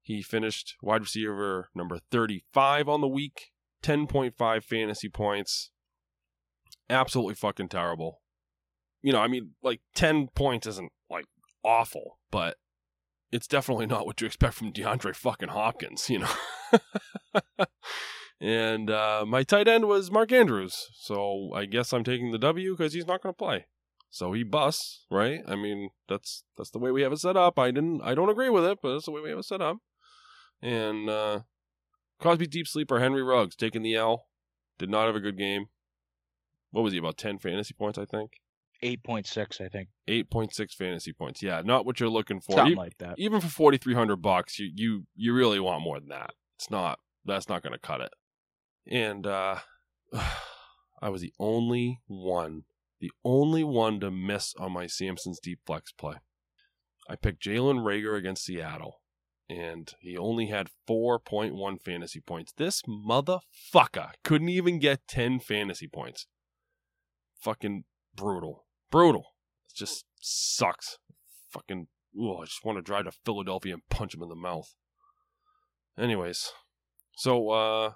[0.00, 3.50] He finished wide receiver number 35 on the week,
[3.82, 5.70] 10.5 fantasy points.
[6.88, 8.20] Absolutely fucking terrible.
[9.02, 10.92] You know, I mean, like 10 points isn't
[11.66, 12.56] awful, but
[13.32, 17.60] it's definitely not what you expect from DeAndre fucking Hopkins, you know.
[18.40, 22.76] and uh, my tight end was Mark Andrews, so I guess I'm taking the W
[22.76, 23.66] because he's not going to play.
[24.10, 25.40] So he busts, right?
[25.46, 27.58] I mean, that's that's the way we have it set up.
[27.58, 29.60] I didn't, I don't agree with it, but that's the way we have it set
[29.60, 29.78] up.
[30.62, 31.40] And uh,
[32.18, 34.26] Crosby deep sleeper Henry Ruggs taking the L.
[34.78, 35.66] Did not have a good game.
[36.70, 37.98] What was he about ten fantasy points?
[37.98, 38.40] I think
[38.82, 39.60] eight point six.
[39.60, 41.42] I think eight point six fantasy points.
[41.42, 42.56] Yeah, not what you're looking for.
[42.56, 43.14] something like that.
[43.18, 46.30] even for forty three hundred bucks, you you you really want more than that.
[46.58, 46.98] It's not.
[47.24, 48.12] That's not going to cut it.
[48.88, 49.56] And uh,
[51.02, 52.62] I was the only one,
[53.00, 56.14] the only one to miss on my Samson's deep flex play.
[57.08, 59.00] I picked Jalen Reagor against Seattle,
[59.48, 62.52] and he only had 4.1 fantasy points.
[62.56, 66.26] This motherfucker couldn't even get 10 fantasy points.
[67.40, 67.84] Fucking
[68.14, 68.65] brutal.
[68.90, 69.24] Brutal.
[69.70, 70.98] It just sucks.
[71.50, 74.74] Fucking, ooh, I just want to drive to Philadelphia and punch him in the mouth.
[75.98, 76.52] Anyways,
[77.16, 77.92] so, uh,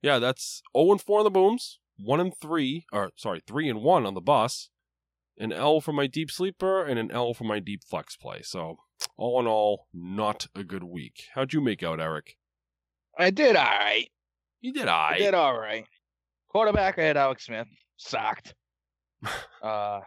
[0.00, 3.82] yeah, that's 0 and 4 on the booms, 1 and 3, or sorry, 3 and
[3.82, 4.70] 1 on the bus,
[5.38, 8.40] an L for my deep sleeper, and an L for my deep flex play.
[8.42, 8.78] So,
[9.16, 11.24] all in all, not a good week.
[11.34, 12.36] How'd you make out, Eric?
[13.18, 14.08] I did all right.
[14.60, 15.18] You did I I.
[15.18, 15.84] did all right.
[16.48, 17.68] Quarterback, I had Alex Smith.
[17.96, 18.54] Sucked.
[19.62, 20.00] Uh,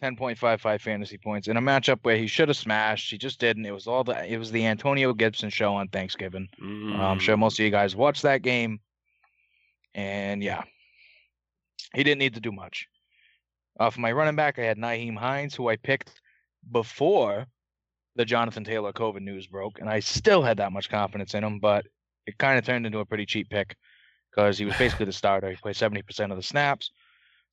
[0.00, 3.10] ten point five five fantasy points in a matchup where he should have smashed.
[3.10, 3.66] He just didn't.
[3.66, 4.24] It was all the.
[4.24, 6.48] It was the Antonio Gibson show on Thanksgiving.
[6.62, 6.96] Mm.
[6.96, 8.78] I'm sure most of you guys watched that game.
[9.94, 10.62] And yeah,
[11.94, 12.86] he didn't need to do much.
[13.78, 16.20] Uh, for my running back, I had Nyheim Hines, who I picked
[16.70, 17.46] before
[18.16, 21.58] the Jonathan Taylor COVID news broke, and I still had that much confidence in him,
[21.58, 21.86] but
[22.26, 23.76] it kind of turned into a pretty cheap pick
[24.30, 25.50] because he was basically the starter.
[25.50, 26.90] He played 70% of the snaps,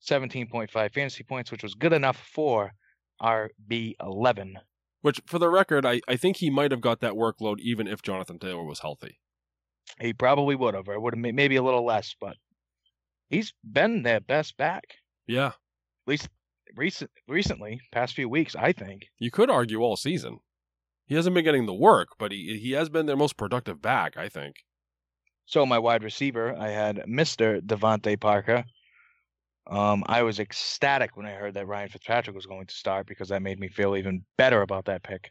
[0.08, 2.72] 17.5 fantasy points, which was good enough for
[3.22, 4.54] RB11.
[5.02, 8.02] Which, for the record, I, I think he might have got that workload even if
[8.02, 9.18] Jonathan Taylor was healthy.
[10.00, 12.36] He probably would have, or would have maybe a little less, but
[13.28, 14.84] he's been their best back.
[15.26, 15.54] Yeah, at
[16.06, 16.28] least
[16.76, 19.06] recent recently, past few weeks, I think.
[19.18, 20.38] you could argue all season.
[21.06, 24.16] He hasn't been getting the work, but he he has been their most productive back,
[24.16, 24.56] I think.
[25.46, 27.60] So my wide receiver, I had Mr.
[27.60, 28.64] DeVante Parker.
[29.66, 33.30] Um, I was ecstatic when I heard that Ryan Fitzpatrick was going to start because
[33.30, 35.30] that made me feel even better about that pick.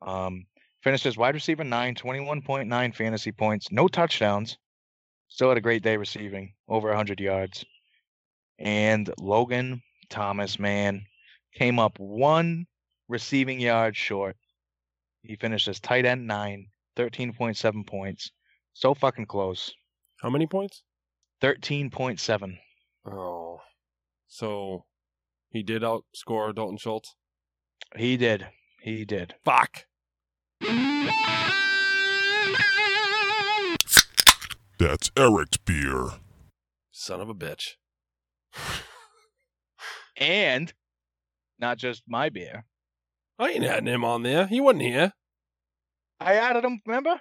[0.00, 0.46] Um,
[0.82, 4.58] finished as wide receiver nine, 21.9 fantasy points, no touchdowns.
[5.28, 7.64] Still had a great day receiving, over 100 yards.
[8.58, 11.06] And Logan Thomas, man,
[11.54, 12.66] came up one
[13.08, 14.36] receiving yard short.
[15.22, 18.30] He finished as tight end nine, 13.7 points.
[18.74, 19.72] So fucking close.
[20.20, 20.82] How many points?
[21.42, 22.58] 13.7.
[23.04, 23.60] Oh,
[24.28, 24.84] so
[25.50, 27.16] he did outscore Dalton Schultz.
[27.96, 28.46] He did.
[28.80, 29.34] He did.
[29.44, 29.86] Fuck.
[34.78, 36.10] That's Eric's beer.
[36.90, 37.74] Son of a bitch.
[40.16, 40.72] And
[41.58, 42.66] not just my beer.
[43.38, 44.46] I ain't had him on there.
[44.46, 45.12] He wasn't here.
[46.20, 47.20] I added him, remember?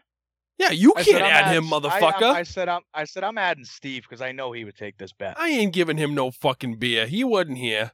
[0.62, 2.22] Yeah, you I can't add adding- him, I- motherfucker.
[2.36, 2.82] I, I said I'm.
[2.94, 5.36] I said I'm adding Steve because I know he would take this bet.
[5.40, 7.08] I ain't giving him no fucking beer.
[7.08, 7.94] He wasn't here.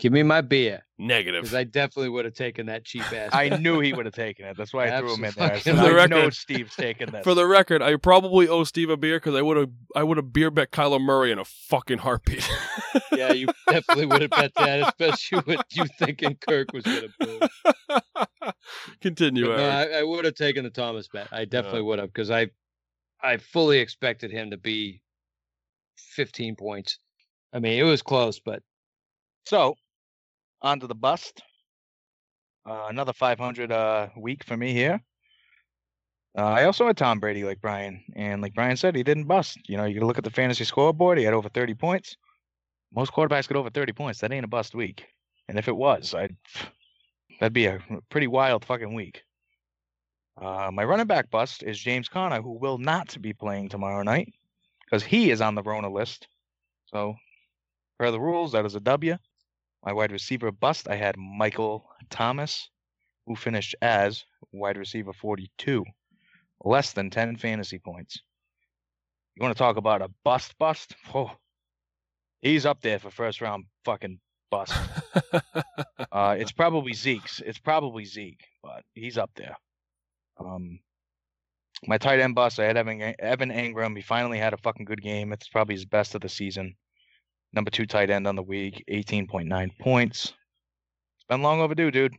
[0.00, 1.42] Give me my beer Negative.
[1.42, 3.30] because I definitely would have taken that cheap ass.
[3.32, 4.56] I knew he would have taken it.
[4.56, 5.52] That's why I threw him in there.
[5.52, 7.22] I said, For the I know record- Steve's taking this.
[7.22, 10.16] For the record, I probably owe Steve a beer because I would have I would
[10.16, 12.48] have beer bet Kyler Murray in a fucking heartbeat.
[13.12, 17.48] yeah, you definitely would have bet that, especially with you thinking Kirk was going to
[17.88, 18.02] boom.
[19.00, 19.52] Continue, no.
[19.54, 21.28] I, I would have taken the Thomas bet.
[21.32, 22.48] I definitely would have because I,
[23.22, 25.02] I fully expected him to be,
[25.96, 26.98] fifteen points.
[27.52, 28.62] I mean, it was close, but
[29.46, 29.74] So,
[30.62, 31.42] on to the bust.
[32.66, 35.00] Uh, another 500 uh, week for me here.
[36.38, 39.58] Uh, I also had Tom Brady like Brian, and like Brian said, he didn't bust.
[39.68, 41.18] You know, you can look at the fantasy scoreboard.
[41.18, 42.16] He had over 30 points.
[42.94, 44.20] Most quarterbacks get over 30 points.
[44.20, 45.06] That ain't a bust week.
[45.48, 46.36] And if it was, I'd
[47.40, 49.22] that'd be a pretty wild fucking week.
[50.40, 54.32] Uh, my running back bust is James Conner, who will not be playing tomorrow night
[54.84, 56.28] because he is on the Rona list.
[56.86, 57.14] So,
[57.98, 59.16] per the rules, that is a W.
[59.84, 62.68] My wide receiver bust, I had Michael Thomas,
[63.26, 65.84] who finished as wide receiver 42,
[66.64, 68.20] less than 10 fantasy points.
[69.34, 70.94] You want to talk about a bust bust?
[71.14, 71.32] Oh,
[72.42, 74.72] he's up there for first round fucking bust.
[76.12, 77.40] uh, it's probably Zeke's.
[77.40, 79.56] It's probably Zeke, but he's up there.
[80.38, 80.80] Um,
[81.86, 83.96] my tight end bust, I had Evan, Evan Engram.
[83.96, 85.32] He finally had a fucking good game.
[85.32, 86.76] It's probably his best of the season.
[87.52, 90.26] Number two tight end on the week, 18.9 points.
[90.26, 92.14] It's been long overdue, dude.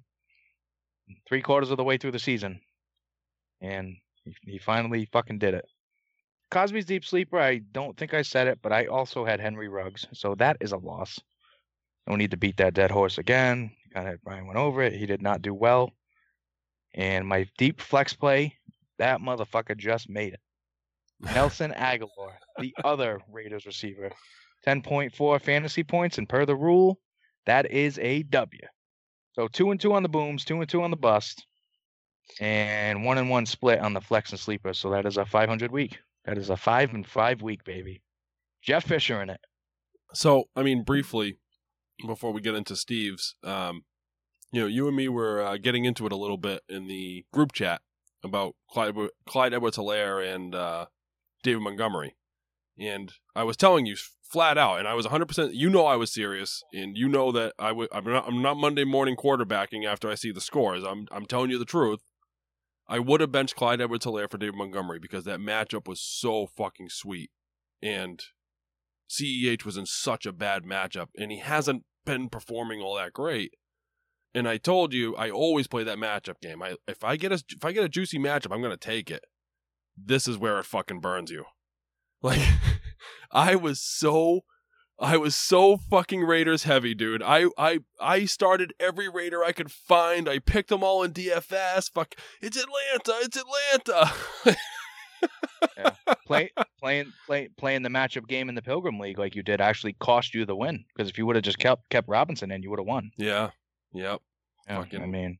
[1.28, 2.60] Three quarters of the way through the season.
[3.62, 3.96] And
[4.46, 5.65] he, finally fucking did it.
[6.50, 10.06] Cosby's deep sleeper, I don't think I said it, but I also had Henry Ruggs.
[10.13, 11.17] So that is a loss.
[12.08, 13.72] No need to beat that dead horse again.
[13.94, 14.94] Kind of Brian went over it.
[14.94, 15.91] He did not do well.
[16.94, 18.58] And my deep flex play,
[18.98, 20.39] that motherfucker just made it.
[21.34, 24.12] Nelson Agholor, the other Raiders receiver,
[24.67, 27.00] 10.4 fantasy points, and per the rule,
[27.45, 28.62] that is a W.
[29.34, 31.45] So two and two on the booms, two and two on the bust,
[32.39, 34.74] and one and one split on the flex and sleeper.
[34.74, 35.97] So that is a 500 week.
[36.26, 38.02] That is a five and five week, baby.
[38.62, 39.41] Jeff Fisher in it.
[40.13, 41.39] So, I mean, briefly,
[42.06, 43.84] before we get into Steve's, um,
[44.52, 47.26] you know, you and me were uh, getting into it a little bit in the
[47.32, 47.82] group chat
[48.24, 48.95] about Clyde,
[49.28, 50.86] Clyde Edwards Helaire and uh,
[51.43, 52.15] David Montgomery.
[52.82, 56.12] And I was telling you flat out, and I was 100%, you know, I was
[56.12, 60.10] serious, and you know that I w- I'm, not, I'm not Monday morning quarterbacking after
[60.10, 60.84] I see the scores.
[60.84, 62.00] I'm, I'm telling you the truth.
[62.88, 66.48] I would have benched Clyde Edwards Helaire for David Montgomery because that matchup was so
[66.48, 67.30] fucking sweet.
[67.82, 68.22] And
[69.10, 73.54] CEH was in such a bad matchup, and he hasn't been performing all that great.
[74.34, 76.63] And I told you I always play that matchup game.
[76.63, 79.26] I if I get a if I get a juicy matchup, I'm gonna take it.
[79.98, 81.46] This is where it fucking burns you.
[82.22, 82.42] Like
[83.32, 84.42] I was so
[85.00, 87.24] I was so fucking Raiders heavy, dude.
[87.24, 90.30] I I I started every Raider I could find.
[90.30, 91.92] I picked them all in DFS.
[91.92, 93.20] Fuck, it's Atlanta.
[93.24, 94.14] It's Atlanta.
[96.26, 99.94] Play, playing play, playing the matchup game in the Pilgrim League like you did actually
[99.94, 102.70] cost you the win because if you would have just kept kept Robinson in, you
[102.70, 103.12] would have won.
[103.18, 103.50] yeah.
[103.94, 104.22] Yep.
[104.70, 105.38] Yeah, I mean,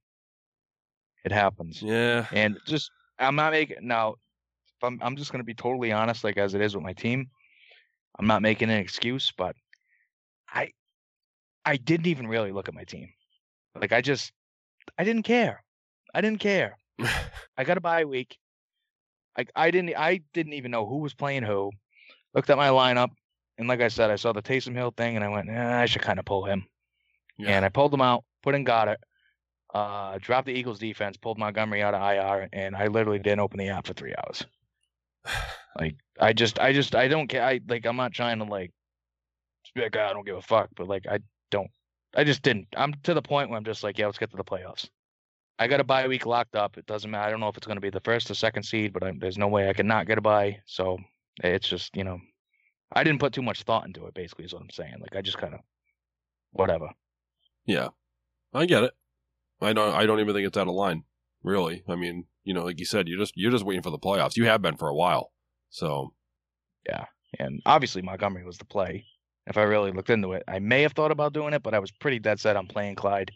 [1.24, 1.82] it happens.
[1.82, 2.26] Yeah.
[2.34, 4.16] And just I'm not making now.
[4.82, 7.30] If I'm I'm just gonna be totally honest, like as it is with my team.
[8.18, 9.56] I'm not making an excuse, but
[10.52, 10.72] I
[11.64, 13.10] I didn't even really look at my team.
[13.80, 14.32] Like I just
[14.98, 15.64] I didn't care.
[16.16, 16.78] I didn't care.
[17.58, 18.40] I got a bye week.
[19.38, 21.70] I I didn't I didn't even know who was playing who.
[22.34, 23.10] Looked at my lineup,
[23.60, 25.86] and like I said, I saw the Taysom Hill thing, and I went, eh, I
[25.86, 26.66] should kind of pull him.
[27.38, 27.50] Yeah.
[27.50, 29.00] And I pulled him out, put in Goedert,
[29.74, 33.60] uh, dropped the Eagles defense, pulled Montgomery out of IR, and I literally didn't open
[33.60, 34.46] the app for three hours.
[35.80, 37.44] Like I just, I just, I don't care.
[37.44, 38.72] I like, I'm not trying to like,
[39.74, 41.70] be like, "Ah, I don't give a fuck, but like, I don't,
[42.16, 42.68] I just didn't.
[42.76, 44.90] I'm to the point where I'm just like, yeah, let's get to the playoffs.
[45.60, 46.78] I got a bye week locked up.
[46.78, 47.28] It doesn't matter.
[47.28, 49.20] I don't know if it's going to be the first or second seed, but I'm,
[49.20, 50.60] there's no way I can not get a bye.
[50.66, 50.98] So
[51.44, 52.20] it's just, you know,
[52.92, 54.14] I didn't put too much thought into it.
[54.14, 54.96] Basically, is what I'm saying.
[55.00, 55.60] Like I just kind of,
[56.52, 56.90] whatever.
[57.66, 57.90] Yeah,
[58.54, 58.94] I get it.
[59.62, 59.94] I don't.
[59.94, 61.04] I don't even think it's out of line.
[61.44, 61.84] Really.
[61.88, 64.38] I mean, you know, like you said, you're just you're just waiting for the playoffs.
[64.38, 65.32] You have been for a while.
[65.70, 66.14] So
[66.88, 67.06] Yeah.
[67.40, 69.06] And obviously Montgomery was the play.
[69.48, 71.80] If I really looked into it, I may have thought about doing it, but I
[71.80, 73.32] was pretty dead set on playing Clyde,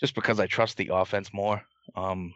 [0.00, 1.62] just because I trust the offense more.
[1.94, 2.32] Um,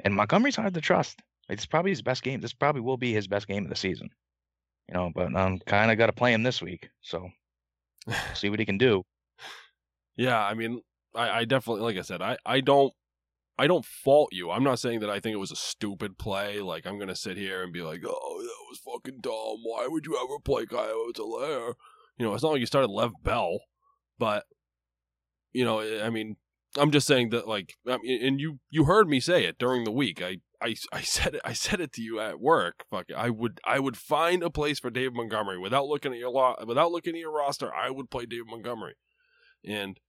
[0.00, 1.20] and Montgomery's hard to trust.
[1.48, 2.40] It's probably his best game.
[2.40, 4.08] This probably will be his best game of the season.
[4.88, 7.28] You know, but I'm kind of got to play him this week, so
[8.34, 9.02] see what he can do.
[10.16, 10.80] yeah, I mean,
[11.14, 12.92] I, I definitely like I said, I I don't
[13.56, 14.50] I don't fault you.
[14.50, 16.60] I'm not saying that I think it was a stupid play.
[16.60, 19.62] Like I'm gonna sit here and be like, oh, that was fucking dumb.
[19.62, 21.74] Why would you ever play Clyde Helaire?
[22.18, 23.60] You know, it's not like you started Lev Bell,
[24.18, 24.44] but
[25.52, 26.36] you know, I mean,
[26.76, 29.84] I'm just saying that like, I mean, and you you heard me say it during
[29.84, 30.20] the week.
[30.20, 32.84] I I, I said it I said it to you at work.
[32.90, 33.14] Fuck, it.
[33.14, 36.56] I would I would find a place for Dave Montgomery without looking at your law
[36.66, 37.72] without looking at your roster.
[37.72, 38.94] I would play Dave Montgomery,
[39.64, 40.00] and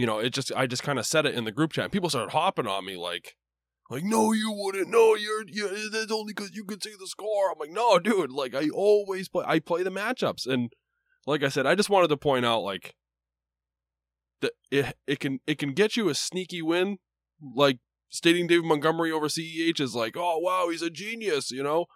[0.00, 1.92] you know it just I just kind of said it in the group chat.
[1.92, 3.36] People started hopping on me like.
[3.90, 4.88] Like no, you wouldn't.
[4.88, 5.42] No, you're.
[5.48, 7.50] you that's only because you could see the score.
[7.50, 8.30] I'm like, no, dude.
[8.30, 9.44] Like I always play.
[9.44, 10.72] I play the matchups, and
[11.26, 12.94] like I said, I just wanted to point out, like,
[14.42, 16.98] that it it can it can get you a sneaky win,
[17.42, 17.78] like
[18.10, 21.86] stating David Montgomery over CEH is like, oh wow, he's a genius, you know.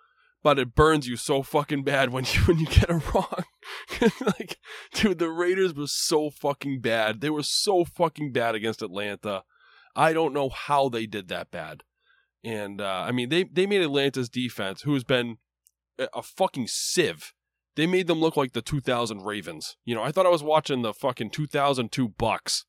[0.44, 3.44] But it burns you so fucking bad when you when you get it wrong.
[4.20, 4.58] like,
[4.94, 7.20] dude, the Raiders were so fucking bad.
[7.20, 9.42] They were so fucking bad against Atlanta.
[9.96, 11.82] I don't know how they did that bad.
[12.44, 15.38] And uh, I mean, they they made Atlanta's defense, who's been
[15.98, 17.32] a fucking sieve.
[17.76, 19.76] They made them look like the 2000 Ravens.
[19.84, 22.66] You know, I thought I was watching the fucking 2002 Bucks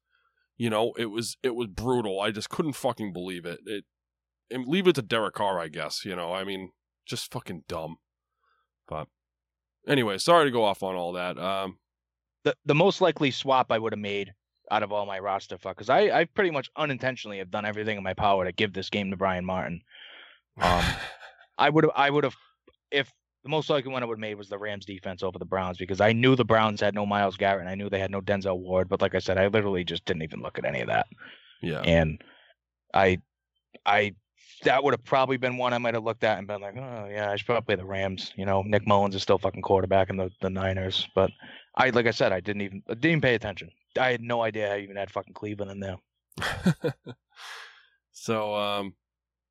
[0.58, 2.22] you know, it was it was brutal.
[2.22, 3.60] I just couldn't fucking believe it.
[3.66, 3.86] It
[4.50, 6.06] and leave it to Derek Carr, I guess.
[6.06, 6.72] You know, I mean,
[7.06, 7.98] just fucking dumb.
[8.88, 9.08] But
[9.88, 11.38] anyway, sorry to go off on all that.
[11.38, 11.78] Um,
[12.44, 14.34] the the most likely swap I would have made
[14.72, 17.98] out of all my roster fuck because I I pretty much unintentionally have done everything
[17.98, 19.82] in my power to give this game to Brian Martin.
[20.62, 20.84] Um,
[21.58, 22.36] I would have I would have
[22.92, 23.12] if
[23.46, 25.78] the most likely one I would have made was the Rams defense over the Browns
[25.78, 28.20] because I knew the Browns had no Myles Garrett and I knew they had no
[28.20, 28.90] Denzel Ward.
[28.90, 31.06] But like I said, I literally just didn't even look at any of that.
[31.62, 31.82] Yeah.
[31.82, 32.24] And
[32.92, 33.20] I,
[33.86, 34.16] I,
[34.66, 37.08] that would have probably been one I might have looked at and been like, oh
[37.10, 38.34] yeah, I should probably play the Rams.
[38.36, 41.08] You know, Nick Mullens is still fucking quarterback in the, the Niners.
[41.16, 41.32] But
[41.76, 43.72] I, like I said, I didn't even didn't even pay attention.
[44.00, 46.94] I had no idea I even had fucking Cleveland in there.
[48.12, 48.96] so, um,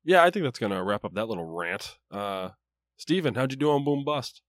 [0.03, 1.97] yeah, I think that's gonna wrap up that little rant.
[2.11, 2.49] Uh,
[2.97, 4.41] Steven, how'd you do on Boom Bust?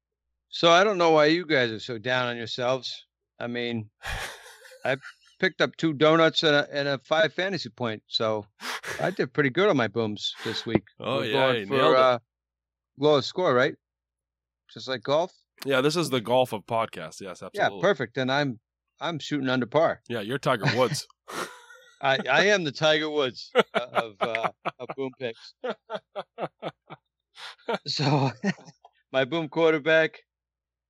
[0.48, 3.06] So I don't know why you guys are so down on yourselves.
[3.38, 3.90] I mean,
[4.84, 4.96] I
[5.38, 8.46] picked up two donuts and a, and a five fantasy point, so
[9.00, 10.84] I did pretty good on my booms this week.
[11.00, 12.18] Oh We're yeah, going for uh,
[12.98, 13.74] lowest score, right?
[14.72, 15.32] Just like golf.
[15.64, 17.20] Yeah, this is the golf of podcasts.
[17.20, 17.78] Yes, absolutely.
[17.78, 18.18] Yeah, perfect.
[18.18, 18.58] And I'm
[19.00, 20.00] I'm shooting under par.
[20.08, 21.06] Yeah, you're Tiger Woods.
[22.02, 25.54] I I am the Tiger Woods of uh, of boom picks.
[27.86, 28.30] so
[29.12, 30.18] my boom quarterback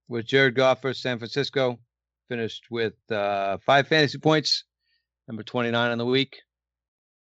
[0.08, 1.78] was Jared Goff for San Francisco.
[2.28, 4.64] Finished with uh, five fantasy points,
[5.28, 6.36] number 29 on the week.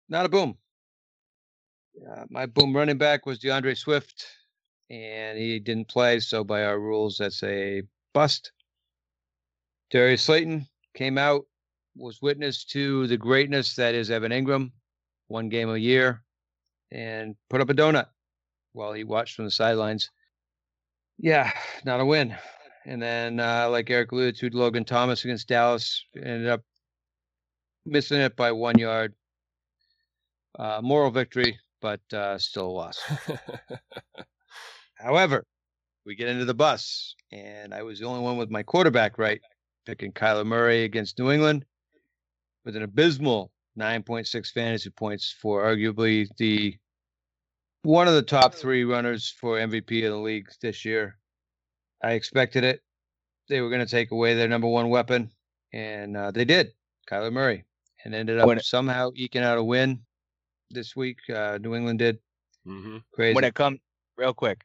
[0.10, 0.58] Not a boom.
[2.10, 4.26] Uh, my boom running back was D'Andre Swift,
[4.90, 7.82] and he didn't play, so by our rules, that's a
[8.14, 8.52] bust.
[9.90, 11.46] Darius Slayton came out,
[11.96, 14.72] was witness to the greatness that is Evan Engram,
[15.28, 16.24] one game a year,
[16.92, 18.08] and put up a donut
[18.74, 20.10] while he watched from the sidelines.
[21.18, 21.52] Yeah,
[21.86, 22.36] not a win.
[22.86, 26.62] And then, uh, like Eric alluded to, Logan Thomas against Dallas ended up
[27.86, 29.14] missing it by one yard.
[30.58, 33.00] Uh, moral victory, but uh, still a loss.
[34.96, 35.46] However,
[36.06, 39.40] we get into the bus, and I was the only one with my quarterback right,
[39.86, 41.66] picking Kyler Murray against New England
[42.66, 46.78] with an abysmal 9.6 fantasy points for arguably the
[47.84, 51.18] one of the top three runners for MVP of the league this year.
[52.04, 52.82] I expected it.
[53.50, 55.32] They were going to take away their number one weapon,
[55.74, 56.72] and uh, they did.
[57.10, 57.66] Kyler Murray,
[58.04, 60.00] and ended up it, somehow eking out a win
[60.70, 61.18] this week.
[61.30, 62.20] Uh, New England did.
[62.66, 62.98] Mm-hmm.
[63.14, 63.36] Crazy.
[63.36, 63.80] When it comes,
[64.18, 64.62] real quick,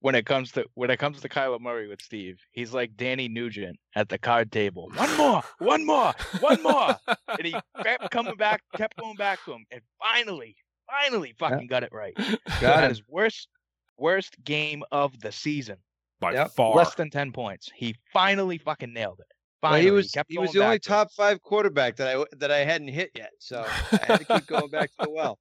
[0.00, 3.28] when it comes to when it comes to Kyler Murray with Steve, he's like Danny
[3.28, 4.90] Nugent at the card table.
[4.94, 6.96] One more, one more, one more,
[7.28, 10.56] and he kept coming back, kept going back to him, and finally,
[10.86, 12.16] finally fucking got it right.
[12.60, 13.48] Got his worst
[13.96, 15.76] worst game of the season
[16.20, 16.50] by yep.
[16.52, 16.74] far.
[16.76, 17.70] Less than ten points.
[17.74, 19.26] He finally fucking nailed it.
[19.60, 22.50] Finally, well, he was he, he was the only top five quarterback that I that
[22.50, 25.38] I hadn't hit yet, so I had to keep going back to the well.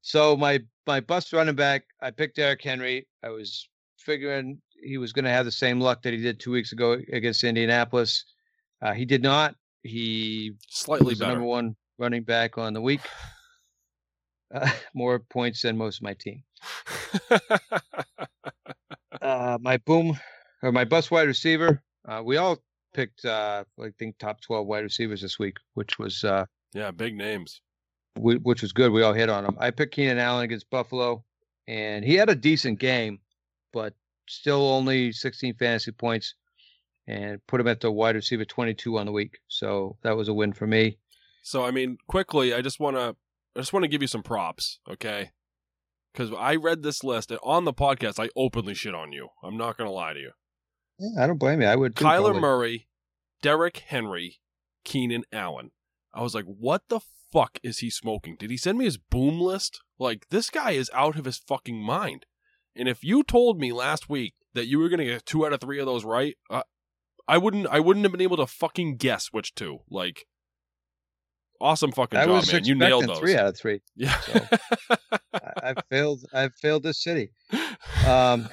[0.00, 3.06] So my my bust running back, I picked Derrick Henry.
[3.22, 3.68] I was
[3.98, 6.98] figuring he was going to have the same luck that he did two weeks ago
[7.12, 8.24] against Indianapolis.
[8.80, 9.54] Uh, he did not.
[9.84, 11.32] He slightly was better.
[11.32, 13.00] number one running back on the week
[14.54, 16.42] uh, more points than most of my team.
[19.52, 20.18] uh, my boom
[20.62, 21.82] or my bus wide receiver.
[22.08, 22.58] Uh, we all
[22.94, 27.16] picked, uh, I think, top twelve wide receivers this week, which was uh, yeah, big
[27.16, 27.60] names.
[28.18, 28.92] We, which was good.
[28.92, 29.56] We all hit on them.
[29.58, 31.24] I picked Keenan Allen against Buffalo,
[31.66, 33.20] and he had a decent game,
[33.72, 33.94] but
[34.28, 36.34] still only 16 fantasy points,
[37.06, 39.38] and put him at the wide receiver 22 on the week.
[39.48, 40.98] So that was a win for me.
[41.42, 43.16] So I mean, quickly, I just want to
[43.56, 45.30] I just want to give you some props, okay?
[46.12, 49.28] Because I read this list and on the podcast, I openly shit on you.
[49.42, 50.30] I'm not gonna lie to you.
[50.98, 51.68] Yeah, I don't blame you.
[51.68, 51.96] I would.
[51.96, 52.40] too, Kyler probably.
[52.40, 52.88] Murray,
[53.42, 54.40] Derrick Henry,
[54.84, 55.70] Keenan Allen.
[56.14, 57.00] I was like, what the
[57.32, 58.36] fuck is he smoking?
[58.38, 59.80] Did he send me his boom list?
[59.98, 62.26] Like, this guy is out of his fucking mind.
[62.76, 65.60] And if you told me last week that you were gonna get two out of
[65.60, 66.62] three of those right, uh,
[67.26, 67.66] I wouldn't.
[67.68, 69.78] I wouldn't have been able to fucking guess which two.
[69.90, 70.26] Like,
[71.62, 72.64] awesome fucking I job, man.
[72.64, 73.18] You nailed those.
[73.18, 73.80] three out of three.
[73.96, 74.18] Yeah.
[74.90, 76.24] I, I've failed.
[76.32, 77.30] I've failed this city.
[78.06, 78.48] Um,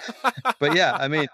[0.59, 1.27] but yeah, I mean,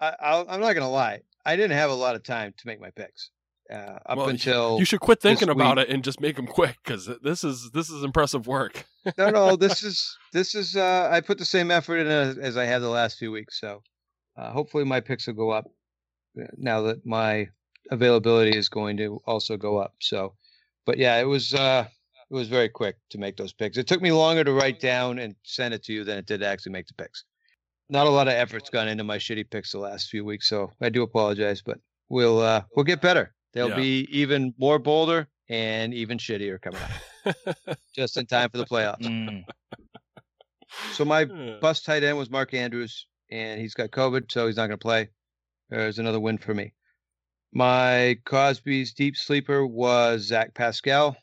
[0.00, 1.20] I, I'll, I'm not gonna lie.
[1.44, 3.30] I didn't have a lot of time to make my picks
[3.72, 6.46] uh, up Well, until you should quit thinking about week- it and just make them
[6.46, 8.84] quick because this is this is impressive work.
[9.16, 9.56] no, no.
[9.62, 10.76] This is this is.
[10.76, 13.58] Uh, I put the same effort in as, as I have the last few weeks.
[13.60, 13.82] So
[14.36, 15.66] uh, hopefully my picks will go up
[16.40, 17.48] uh, now that my
[17.90, 19.94] availability is going to also go up.
[20.00, 20.34] So,
[20.86, 21.86] but yeah, it was uh,
[22.30, 23.76] it was very quick to make those picks.
[23.76, 26.40] It took me longer to write down and send it to you than it did
[26.40, 27.24] to actually make the picks.
[27.88, 30.70] Not a lot of effort's gone into my shitty picks the last few weeks, so
[30.80, 31.78] I do apologize, but
[32.08, 33.34] we'll uh, we'll get better.
[33.52, 33.76] They'll Yeah.
[33.76, 39.02] be even more bolder and even shittier coming up, just in time for the playoffs.
[39.02, 39.44] Mm.
[40.94, 41.58] So my Yeah.
[41.60, 44.82] bust tight end was Mark Andrews, and he's got COVID, so he's not going to
[44.82, 45.10] play.
[45.68, 46.72] There's another win for me.
[47.52, 51.16] My Cosby's deep sleeper was Zach Pascal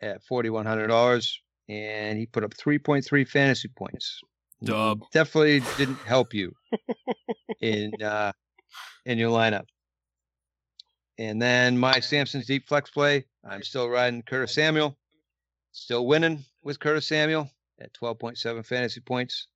[0.00, 4.20] at forty one hundred dollars, and he put up three point three fantasy points.
[4.62, 5.02] Dub.
[5.12, 6.52] Definitely didn't help you
[7.60, 8.32] in uh,
[9.06, 9.64] in your lineup.
[11.18, 14.96] And then my Samson's deep flex play, I'm still riding Curtis Samuel,
[15.72, 17.50] still winning with Curtis Samuel
[17.80, 19.46] at 12.7 fantasy points.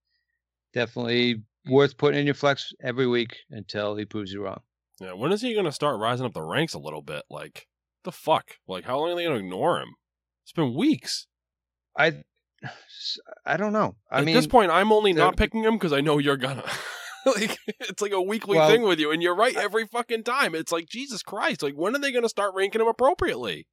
[0.73, 4.61] Definitely worth putting in your flex every week until he proves you wrong.
[5.01, 7.23] Yeah, when is he going to start rising up the ranks a little bit?
[7.31, 7.67] Like,
[8.05, 8.53] the fuck?
[8.67, 9.97] Like, how long are they going to ignore him?
[10.45, 11.27] It's been weeks.
[11.99, 12.23] I
[13.45, 13.97] I don't know.
[14.11, 16.65] I At mean, this point, I'm only not picking him because I know you're gonna.
[17.27, 20.55] like, it's like a weekly Well, thing with you, and you're right every fucking time.
[20.55, 21.63] It's like Jesus Christ.
[21.63, 23.67] Like, when are they going to start ranking him appropriately?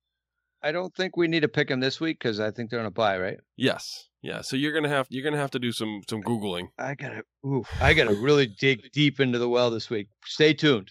[0.63, 2.85] I don't think we need to pick him this week because I think they're on
[2.85, 3.37] a buy, right?
[3.57, 4.41] Yes, yeah.
[4.41, 6.67] So you're gonna have you're gonna have to do some some googling.
[6.79, 10.07] I gotta, ooh, I gotta really dig deep into the well this week.
[10.25, 10.89] Stay tuned,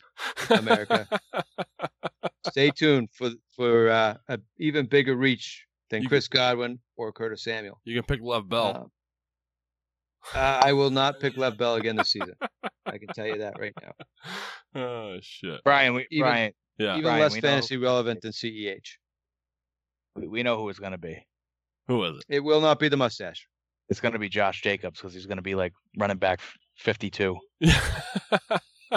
[0.51, 1.09] America.
[2.51, 7.43] Stay tuned for for uh, a even bigger reach than You Chris Godwin or Curtis
[7.45, 7.81] Samuel.
[7.85, 8.91] you can pick Lev Bell.
[10.35, 12.35] Uh, uh, I will not pick Lev Bell again this season.
[12.87, 13.93] I can tell you that right now.
[14.81, 15.61] oh shit.
[15.64, 16.93] Brian, we, Even- Brian, Yeah.
[16.93, 18.99] Even Brian, less we know- fantasy relevant than CEH.
[20.15, 21.25] We, we know who it's gonna be.
[21.89, 22.25] Who is it?
[22.29, 23.47] It will not be the mustache.
[23.89, 26.41] It's gonna be Josh Jacobs because he's gonna be like running back
[26.77, 27.39] fifty-two.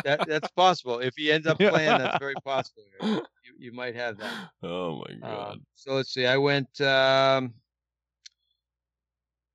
[0.03, 0.99] That, that's possible.
[0.99, 2.83] If he ends up playing, that's very possible.
[3.01, 3.21] You,
[3.57, 4.31] you might have that.
[4.63, 5.53] oh my god.
[5.53, 6.25] Um, so let's see.
[6.25, 6.81] I went.
[6.81, 7.53] Um,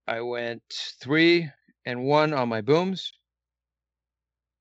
[0.07, 0.63] I went
[1.01, 1.51] three
[1.85, 3.13] and one on my booms,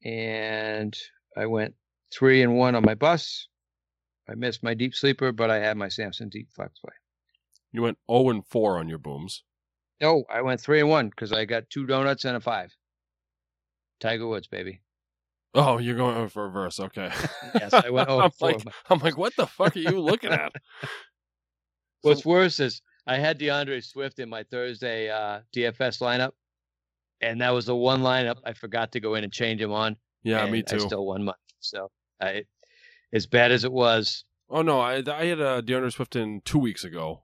[0.03, 0.95] and
[1.35, 1.75] I went
[2.13, 3.47] three and one on my bus.
[4.29, 6.93] I missed my deep sleeper, but I had my Samson deep flex play.
[7.71, 9.43] you went 0 and 4 on your booms.
[10.01, 12.73] No, I went three and one because I got two donuts and a five.
[13.99, 14.81] Tiger Woods, baby.
[15.53, 16.79] Oh, you're going for reverse.
[16.79, 17.11] Okay.
[17.55, 20.53] Yes, I went oh I'm like, I'm like, what the fuck are you looking at?
[22.01, 26.31] What's worse is I had D'Andre Swift in my Thursday uh, DFS lineup,
[27.19, 29.97] and that was the one lineup I forgot to go in and change him on.
[30.23, 30.77] Yeah, me too.
[30.77, 31.37] I still won money.
[31.59, 31.89] So
[32.21, 32.43] I,
[33.13, 36.59] as bad as it was, Oh no, I I had uh, D'Andre Swift in two
[36.59, 37.23] weeks ago.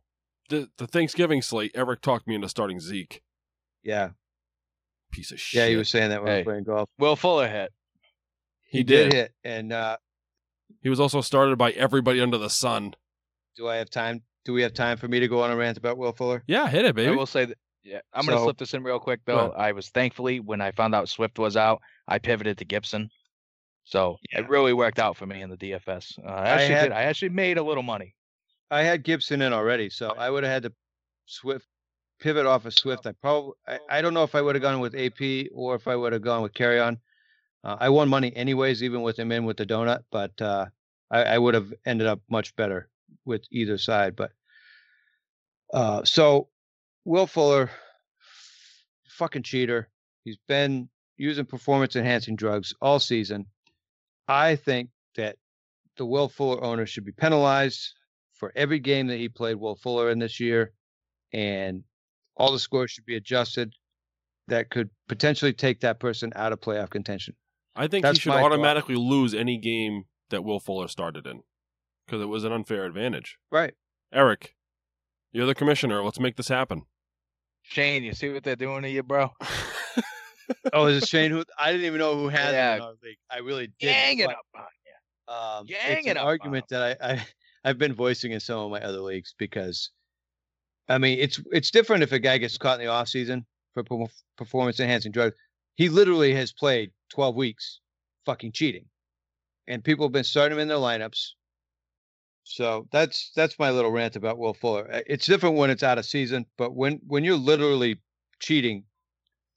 [0.50, 3.22] The the Thanksgiving slate, Eric talked me into starting Zeke.
[3.84, 4.10] yeah,
[5.12, 5.58] Piece of shit.
[5.60, 6.40] yeah, he was saying that when I Hey.
[6.42, 6.90] was playing golf.
[7.00, 7.72] Will Fuller hit.
[8.64, 9.14] He did.
[9.14, 9.98] hit, and uh,
[10.82, 12.94] He was also started by everybody under the sun.
[13.56, 14.22] do I have time?
[14.44, 16.44] Do we have time for me to go on a rant about Will Fuller?
[16.48, 17.12] Yeah, hit it, baby.
[17.12, 17.58] I will say that.
[17.84, 19.52] Yeah, I'm gonna slip this in real quick Go though.
[19.52, 23.10] I was thankfully when I found out Swift was out, I pivoted to Gibson.
[23.86, 24.40] So Yeah.
[24.42, 26.18] it really worked out for me in the DFS.
[26.20, 26.92] Uh, I I actually had- did.
[26.92, 28.16] I actually made a little money.
[28.72, 30.74] I had Gibson in already, so I would have had to
[31.28, 31.68] Swift
[32.20, 33.06] pivot off of Swift.
[33.06, 35.88] I probably I, I don't know if I would have gone with AP or if
[35.88, 37.00] I would have gone with Kerryon.
[37.64, 40.66] Uh, I won money anyways, even with him in with the donut, but uh,
[41.12, 42.90] I, I would have ended up much better
[43.26, 44.16] with either side.
[44.16, 44.32] But
[45.74, 46.50] uh, so
[47.06, 47.70] Will Fuller,
[49.08, 49.90] fucking cheater.
[50.24, 53.46] He's been using performance enhancing drugs all season.
[54.28, 55.38] I think that
[55.98, 57.94] the Will Fuller owner should be penalized
[58.34, 60.74] for every game that he played Will Fuller in this year,
[61.32, 61.84] and
[62.36, 63.74] all the scores should be adjusted.
[64.48, 67.36] That could potentially take that person out of playoff contention.
[67.76, 68.52] I think That's he should my thought.
[68.52, 71.42] automatically lose any game that Will Fuller started in
[72.06, 73.38] because it was an unfair advantage.
[73.52, 73.74] Right.
[74.14, 74.54] Eric,
[75.32, 76.04] You're the commissioner.
[76.04, 76.84] Let's make this happen.
[77.64, 79.32] Shane, you see what they're doing to you, bro?
[80.74, 81.44] Oh, is it Shane who?
[81.60, 82.76] I didn't even know who had Yeah.
[82.76, 83.18] it our league.
[83.30, 83.88] I really did.
[83.88, 85.34] Gang it up on you.
[85.34, 87.28] Um, Gang it's it an argument that I, I
[87.64, 89.90] I've been voicing in some of my other leagues because,
[90.88, 93.84] I mean, it's it's different if a guy gets caught in the off season for
[94.38, 95.36] performance enhancing drugs.
[95.76, 97.80] He literally has played 12 weeks,
[98.26, 98.86] fucking cheating,
[99.68, 101.32] and people have been starting him in their lineups.
[102.44, 104.88] So that's that's my little rant about Will Fuller.
[104.92, 108.00] Uh, It's different when it's out of season, but when when you're literally
[108.40, 108.84] cheating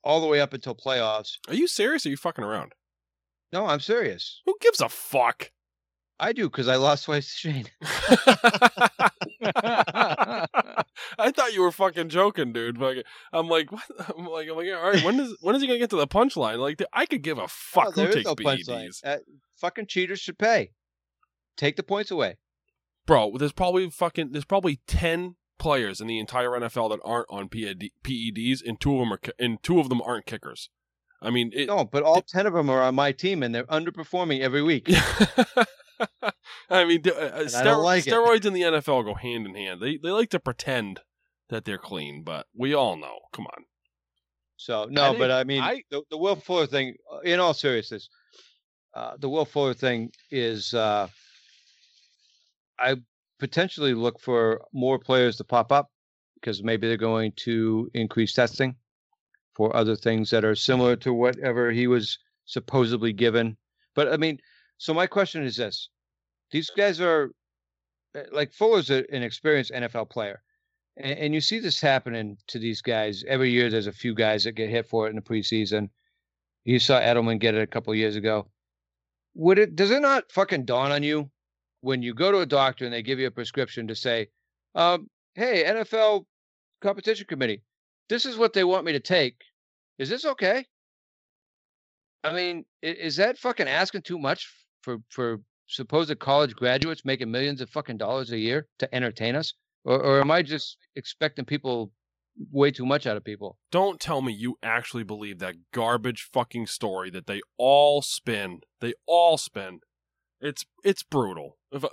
[0.05, 1.33] all the way up until playoffs.
[1.49, 2.05] Are you serious?
[2.07, 2.73] Or are you fucking around?
[3.53, 4.41] No, I'm serious.
[4.47, 5.51] Who gives a fuck?
[6.21, 7.67] I do because I lost twice to Shane.
[11.19, 12.79] I thought you were fucking joking, dude.
[12.79, 13.83] Fucking- I'm like, what?
[14.19, 15.05] I'm like, I'm like, all right.
[15.05, 16.59] When is when is he gonna get to the punchline?
[16.59, 18.91] Like, I could give a fuck there who takes no punchline.
[19.05, 19.19] Uh,
[19.57, 20.73] fucking cheaters should pay.
[21.57, 22.37] Take the points away.
[23.07, 23.37] bro.
[23.39, 27.91] There's probably fucking there's probably ten players in the entire NFL that aren't on PED,
[28.05, 30.71] PEDs, and two of them are and two of them aren't kickers.
[31.21, 33.65] I mean, it, No, but all ten of them are on my team, and they're
[33.65, 34.89] underperforming every week.
[36.71, 38.13] I mean, d- uh, uh, I stero- don't like it.
[38.13, 39.81] steroids in the NFL go hand in hand.
[39.81, 41.01] They they like to pretend
[41.49, 43.19] that they're clean, but we all know.
[43.33, 43.65] Come on.
[44.57, 46.95] So no, think but I mean, I- the, the Will Fuller thing.
[47.13, 48.09] uh, In all seriousness,
[48.95, 50.73] uh, the Will Fuller thing is.
[50.75, 51.09] Uh,
[52.79, 52.95] I
[53.39, 55.91] potentially look for more players to pop up
[56.35, 58.77] because maybe they're going to increase testing
[59.55, 63.57] for other things that are similar to whatever he was supposedly given.
[63.95, 64.39] But I mean,
[64.79, 65.89] so my question is this:
[66.51, 67.33] These guys are
[68.15, 70.43] uh, like Fuller's an experienced NFL player.
[70.97, 73.71] And, and you see this happening to these guys every year.
[73.71, 75.91] There's a few guys that get hit for it in the preseason.
[76.65, 78.47] You saw Edelman get it a couple years ago.
[79.35, 79.77] Would it?
[79.77, 81.31] Does it not fucking dawn on you
[81.81, 84.29] when you go to a doctor and they give you a prescription to say,
[84.75, 86.27] um, "Hey, NFL
[86.81, 87.63] competition committee,
[88.09, 89.37] this is what they want me to take.
[89.99, 90.67] Is this okay?"
[92.25, 94.53] I mean, is that fucking asking too much
[94.83, 99.55] for for supposed college graduates making millions of fucking dollars a year to entertain us?
[99.85, 101.93] Or, or am I just expecting people
[102.51, 103.59] way too much out of people?
[103.71, 108.61] Don't tell me you actually believe that garbage fucking story that they all spin.
[108.81, 109.81] They all spin.
[110.41, 111.57] It's it's brutal.
[111.73, 111.89] If I,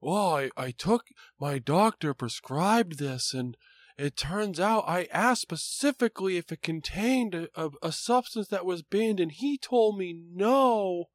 [0.00, 1.04] well, I, I took
[1.40, 3.56] my doctor prescribed this and
[3.96, 8.82] it turns out I asked specifically if it contained a, a, a substance that was
[8.82, 11.06] banned and he told me no.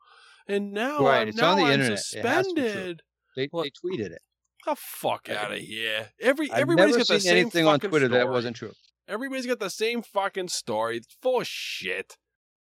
[0.45, 1.99] And now, Right, I'm, it's now on the I'm internet.
[2.13, 2.69] It has to be true.
[2.69, 3.01] suspended.
[3.37, 3.63] They, What?
[3.63, 4.21] they tweeted it.
[4.65, 6.09] The fuck out of here!
[6.21, 8.71] Every I've everybody's got the same anything on fucking Twitter that wasn't true.
[9.09, 10.97] Everybody's got the same fucking story.
[10.97, 12.17] It's full of shit.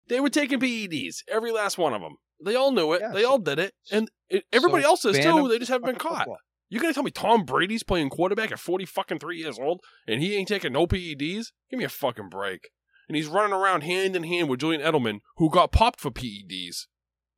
[0.08, 2.16] They were taking PEDs, every last one of them.
[2.44, 3.00] They all knew it.
[3.00, 5.48] Yeah, they so- all did it, and it, everybody So else is too.
[5.48, 6.18] They just haven't been caught.
[6.18, 6.38] football.
[6.68, 10.20] You gonna tell me Tom Brady's playing quarterback at forty fucking three years old, and
[10.20, 11.52] he ain't taking no PEDs?
[11.70, 12.70] Give me a fucking break.
[13.08, 16.86] And he's running around hand in hand with Julian Edelman, who got popped for PEDs.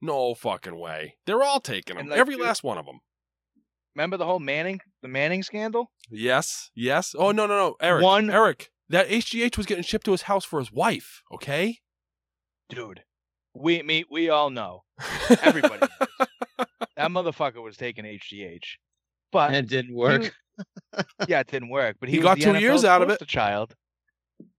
[0.00, 1.16] No fucking way.
[1.26, 3.00] They're all taking them, like, every dude- last one of them.
[3.94, 5.90] Remember the whole Manning, the Manning scandal?
[6.08, 7.14] Yes, yes.
[7.18, 8.02] Oh no, no, no, Eric.
[8.02, 8.70] One- Eric.
[8.88, 11.20] That HGH was getting shipped to his house for his wife.
[11.34, 11.80] Okay.
[12.70, 13.02] Dude,
[13.54, 14.84] we me we all know.
[15.42, 16.66] Everybody knows.
[16.96, 18.64] that motherfucker was taking HGH.
[19.30, 20.22] But And it didn't work.
[20.22, 21.96] was- yeah, it didn't work.
[22.00, 23.12] But he, He got the two years out of it.
[23.20, 23.74] poster Child.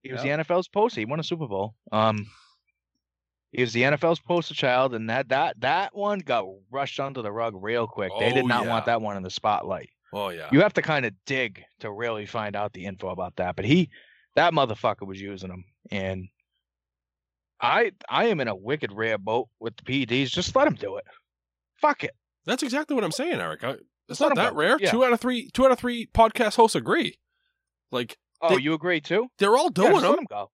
[0.03, 1.01] He was the NFL's poster.
[1.01, 1.73] He won a Super Bowl.
[1.91, 2.27] Um,
[3.51, 7.31] he was the NFL's poster child, and that that that one got rushed under the
[7.31, 8.11] rug real quick.
[8.19, 8.69] They Oh, did not yeah.
[8.69, 9.89] want that one in the spotlight.
[10.13, 10.47] oh yeah.
[10.51, 13.55] You have to kind of dig to really find out the info about that.
[13.55, 13.89] But he,
[14.35, 16.27] that motherfucker was using them, and
[17.61, 20.29] I I am in a wicked rare boat with the PEDs.
[20.29, 21.05] Just let him do it.
[21.81, 22.11] Fuck it.
[22.45, 23.63] That's exactly what I'm saying, Eric.
[23.63, 23.75] I,
[24.07, 24.57] it's not that go.
[24.57, 24.77] rare.
[24.79, 24.91] Yeah.
[24.91, 25.49] Two out of three.
[25.53, 27.17] Two out of three podcast hosts agree.
[27.91, 29.27] Like Oh, They- you agree too?
[29.37, 30.25] they're all Yeah, doing just let them.
[30.29, 30.51] go.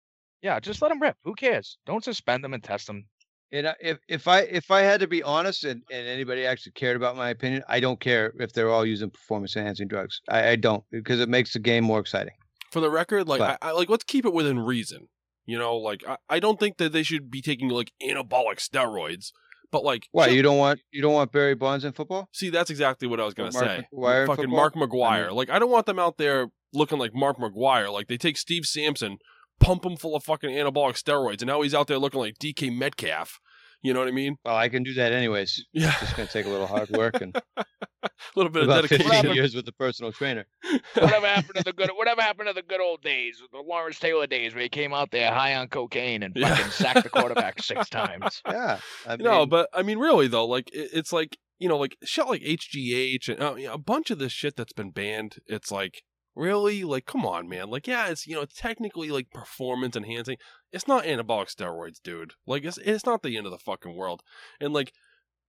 [0.43, 1.17] Yeah, just let them rip.
[1.23, 1.77] Who cares?
[1.87, 3.05] Don't suspend them and test them.
[3.51, 6.73] And I- if if I if I had to be honest, and, and anybody actually
[6.73, 10.21] cared about my opinion, I don't care if they're all using performance enhancing drugs.
[10.29, 12.33] I, I don't because it makes the game more exciting.
[12.71, 15.07] For the record, like But- I, I like let's keep it within reason.
[15.45, 19.31] You know, like I, I don't think that they should be taking like anabolic steroids,
[19.71, 22.29] but like Why you don't want you don't want Barry Bonds in football?
[22.31, 23.87] See, that's exactly what I was gonna Mark say.
[23.93, 24.49] McGwire Fucking?
[24.49, 25.27] Mark McGwire.
[25.27, 27.91] mean- like I don't want them out there looking like Mark McGwire.
[27.91, 29.17] Like they take Steve Sampson,
[29.59, 32.75] pump him full of fucking anabolic steroids, and now he's out there looking like DK
[32.75, 33.39] Metcalf.
[33.83, 34.35] You know what I mean?
[34.45, 35.65] Well, I can do that anyways.
[35.73, 37.63] Yeah, It's just gonna take a little hard work and a
[38.35, 39.11] little bit of about dedication.
[39.11, 40.45] 15 years with a personal trainer.
[40.93, 41.89] Whatever happened to the good?
[41.95, 45.11] Whatever happened to the good old days, the Lawrence Taylor days, where he came out
[45.11, 46.53] there high on cocaine and Yeah.
[46.55, 48.41] fucking sacked the quarterback six times?
[48.47, 51.77] Yeah, I mean, no, but I mean, really though, like it, it's like you know,
[51.77, 54.91] like shit like HGH and uh, you know, a bunch of this shit that's been
[54.91, 55.37] banned.
[55.47, 56.03] It's like
[56.35, 56.83] Really?
[56.83, 57.69] Like, come on, man.
[57.69, 60.37] Like, yeah, it's you know, technically like performance enhancing.
[60.71, 62.33] It's not anabolic steroids, dude.
[62.47, 64.23] Like, it's it's not the end of the fucking world.
[64.59, 64.93] And like,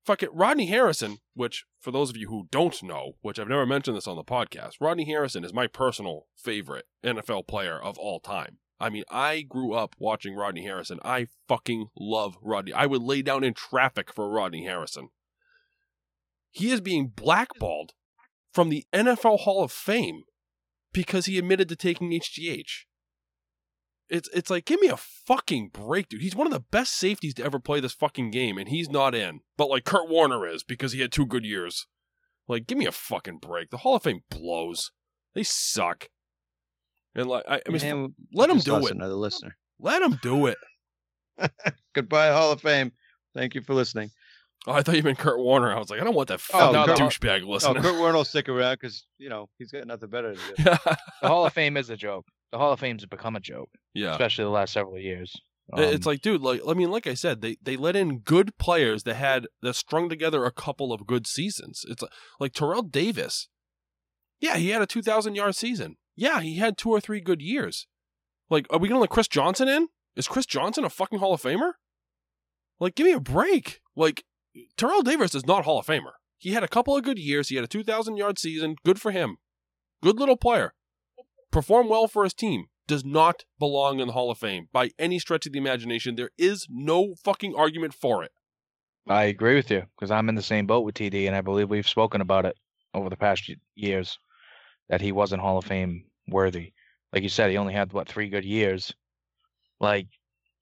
[0.05, 3.67] fuck it, Rodney Harrison, which for those of you who don't know, which I've never
[3.67, 8.19] mentioned this on the podcast, Rodney Harrison is my personal favorite NFL player of all
[8.19, 8.59] time.
[8.81, 10.99] I mean, I grew up watching Rodney Harrison.
[11.05, 12.73] I fucking love Rodney.
[12.73, 15.11] I would lay down in traffic for Rodney Harrison.
[16.51, 17.93] He is being blackballed
[18.53, 20.25] from the NFL Hall of Fame
[20.93, 22.85] because he admitted to taking HGH.
[24.09, 26.21] It's it's like give me a fucking break, dude.
[26.23, 29.15] He's one of the best safeties to ever play this fucking game, and he's not
[29.15, 29.41] in.
[29.57, 31.87] But like Kurt Warner is because he had two good years.
[32.49, 33.71] Like, give me a fucking break.
[33.71, 34.91] The Hall of Fame blows.
[35.35, 36.09] They suck.
[37.15, 38.93] And like, I, I mean, And let him do it.
[38.93, 39.57] Another listener.
[39.79, 40.59] Let him do it.
[41.95, 42.93] Goodbye, Hall of Fame.
[43.35, 44.11] Thank you for listening.
[44.67, 45.75] Oh, I thought you meant Kurt Warner.
[45.75, 46.95] I was like, I don't want that Oh, no, no.
[46.95, 47.83] douchebag listening.
[47.83, 50.63] Kurt Warner will stick around because you know he's got nothing better to do.
[51.23, 52.27] The Hall of Fame is a joke.
[52.53, 54.13] The Hall of Fame's become a joke, yeah.
[54.13, 55.35] especially the last several years.
[55.77, 58.19] It- it's Um, like, dude, like I mean, like I said, they they let in
[58.19, 61.83] good players that had that strung together a couple of good seasons.
[61.89, 63.49] It's like, like Terrell Davis.
[64.41, 65.97] Yeah, he had a two thousand yard season.
[66.15, 67.87] Yeah, he had two or three good years.
[68.51, 69.89] Like, are we gonna let Chris Johnson in?
[70.15, 71.73] Is Chris Johnson a fucking Hall of Famer?
[72.79, 73.81] Like, give me a break.
[73.97, 74.25] Like,
[74.77, 76.13] Terrell Davis is not Hall of Famer.
[76.39, 77.49] He had a couple of good years.
[77.49, 78.77] He had a two thousand yard season.
[78.85, 79.37] Good for him.
[80.03, 80.75] Good little player.
[81.51, 85.19] Performed well for his team does not belong in the Hall of Fame by any
[85.19, 86.17] stretch of the imagination.
[86.17, 88.33] There is no fucking argument for it.
[89.09, 91.71] I agree with you because I'm in the same boat with TD, and I believe
[91.71, 92.57] we've spoken about it
[92.95, 94.19] over the past years
[94.89, 96.73] that he wasn't Hall of Fame worthy.
[97.13, 98.93] Like you said, he only had what three good years.
[99.81, 100.09] Like,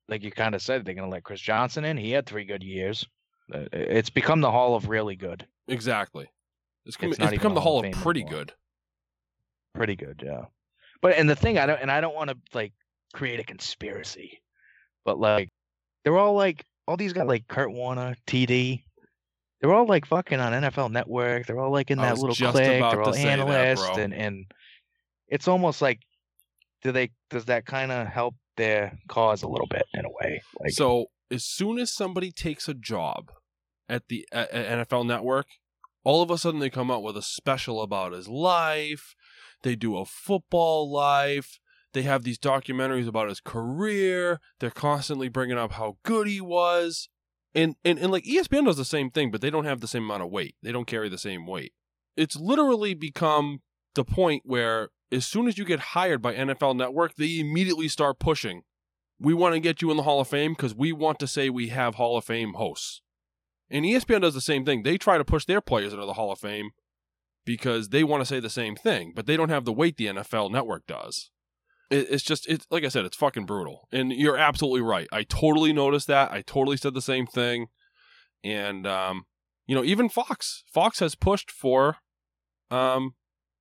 [0.09, 1.97] like you kind of said, they're gonna let Chris Johnson in.
[1.97, 3.07] He had three good years.
[3.53, 6.29] Uh, It's become the Hall of really good, Exactly.
[6.87, 8.39] It's, com- It's it's, become the Hall of of pretty anymore.
[8.41, 8.53] good.
[9.75, 10.47] pretty good, yeah.
[11.03, 12.73] But and the thing I don't and I don't want to like
[13.13, 14.41] create a conspiracy,
[15.05, 15.49] but like
[16.05, 18.83] they're all like all these guys like Kurt Warner, TD.
[19.61, 21.47] They're all like fucking on NFL Network.
[21.47, 22.55] They're all like in that little clique.
[22.55, 24.53] They're all that, analysts, and and
[25.29, 26.01] it's almost like
[26.83, 30.43] do they does that kind of help their cause a little bit in a way?
[30.61, 33.31] Like so as soon as somebody takes a job
[33.91, 35.47] at the at, NFL Network,
[36.05, 39.15] all of a sudden they come out with a special about his life.
[39.63, 41.59] They do a football life.
[41.93, 44.41] They have these documentaries about his career.
[44.61, 47.09] They're constantly bringing up how good he was.
[47.55, 50.05] And, and and like ESPN does the same thing, but they don't have the same
[50.05, 50.55] amount of weight.
[50.63, 51.73] They don't carry the same weight.
[52.17, 53.61] It's literally become
[53.95, 58.21] the point where as soon as you get hired by NFL Network, they immediately start
[58.21, 58.63] pushing
[59.21, 61.51] we want to get you in the Hall of Fame because we want to say
[61.51, 63.03] we have Hall of Fame hosts.
[63.71, 64.83] And ESPN does the same thing.
[64.83, 66.71] They try to push their players into the Hall of Fame
[67.45, 70.07] because they want to say the same thing, but they don't have the weight the
[70.07, 71.31] NFL network does.
[71.91, 73.89] It, it's just, it's like I said, it's fucking brutal.
[73.93, 75.09] And you're absolutely right.
[75.13, 76.33] I totally noticed that.
[76.33, 77.67] I totally said the same thing.
[78.43, 79.25] And, um,
[79.67, 81.99] you know, even Fox, Fox has pushed for
[82.71, 83.15] um,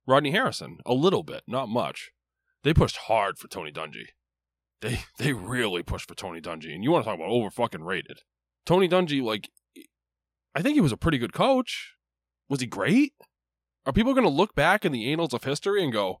[0.06, 2.10] Rodney Harrison a little bit, not much.
[2.62, 4.06] They pushed hard for Tony Dungy.
[4.80, 7.82] They they really pushed for Tony Dungy, and you want to talk about over fucking
[7.84, 8.20] rated.
[8.64, 9.50] Tony Dungy, like,
[10.54, 11.94] I think he was a pretty good coach.
[12.48, 13.12] Was he great?
[13.86, 16.20] Are people going to look back in the annals of history and go,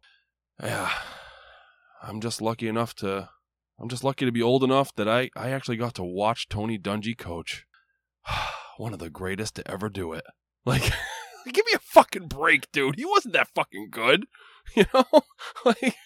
[0.62, 0.90] "Yeah,
[2.02, 3.28] I'm just lucky enough to,
[3.78, 6.78] I'm just lucky to be old enough that I I actually got to watch Tony
[6.78, 7.66] Dungy coach,
[8.78, 10.24] one of the greatest to ever do it."
[10.64, 10.82] Like,
[11.52, 12.96] give me a fucking break, dude.
[12.96, 14.26] He wasn't that fucking good,
[14.76, 15.04] you know,
[15.64, 15.96] like.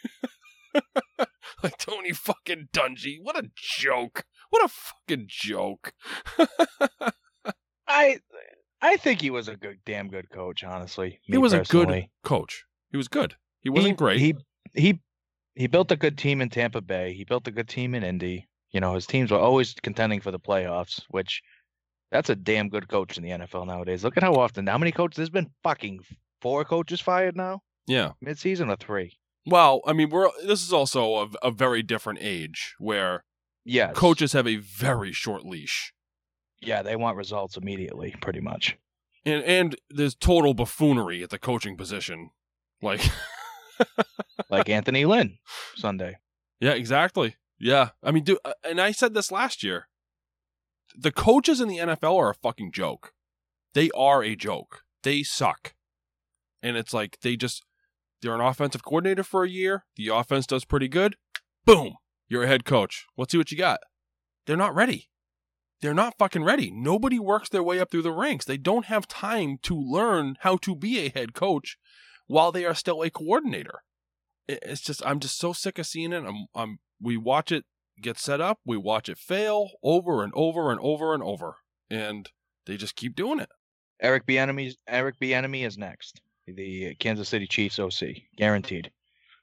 [1.63, 3.19] like Tony fucking Dungy.
[3.23, 4.25] What a joke.
[4.51, 5.93] What a fucking joke.
[7.87, 8.19] I
[8.81, 10.65] I think he was a good, damn good coach.
[10.65, 12.65] Honestly, he was a good coach.
[12.91, 13.35] He was good.
[13.61, 14.21] He wasn't he, great.
[14.21, 14.35] He
[14.75, 15.01] he
[15.55, 17.15] he built a good team in Tampa Bay.
[17.15, 18.49] He built a good team in Indy.
[18.71, 21.43] You know, his teams were always contending for the playoffs, which
[22.11, 24.03] that's a damn good coach in the NFL nowadays.
[24.05, 26.01] Look at how often how many coaches there's been fucking
[26.41, 28.13] four coaches fired now yeah.
[28.21, 29.19] mid-season or three.
[29.47, 33.25] Well, I mean, we're this is also a, a very different age where
[33.65, 35.93] Yeah, coaches have a very short leash.
[36.67, 38.77] Yeah, they want results immediately, pretty much.
[39.25, 42.31] And and there's total buffoonery at the coaching position.
[42.83, 43.01] Like
[44.51, 45.39] Like Anthony Lynn
[45.77, 46.19] Sunday.
[46.61, 47.37] Yeah, exactly.
[47.59, 47.91] Yeah.
[48.03, 49.89] I mean, dude, uh, and I said this last year.
[50.97, 53.13] The coaches in the NFL are a fucking joke.
[53.75, 54.83] They are a joke.
[55.03, 55.75] They suck.
[56.63, 57.65] And it's like they just
[58.23, 59.85] they're an offensive coordinator for a year.
[59.97, 61.17] The offense does pretty good.
[61.65, 61.97] Boom.
[62.29, 63.07] You're a head coach.
[63.17, 63.81] Let's see what you got.
[64.47, 65.09] They're not ready.
[65.81, 66.71] They're not fucking ready.
[66.71, 68.45] Nobody works their way up through the ranks.
[68.45, 71.77] They don't have time to learn how to be a head coach
[72.27, 73.81] while they are still a coordinator.
[74.49, 76.25] it's just I'm just so sick of seeing it.
[76.25, 77.65] I'm, I'm we watch it
[78.01, 81.57] get set up, we watch it fail over and over and over and over,
[81.91, 82.31] and
[82.67, 83.51] they just keep doing it.
[84.01, 84.75] Eric Bieniemy.
[84.89, 86.21] Eric Bieniemy is next.
[86.47, 88.91] The Kansas City Chiefs OC, guaranteed.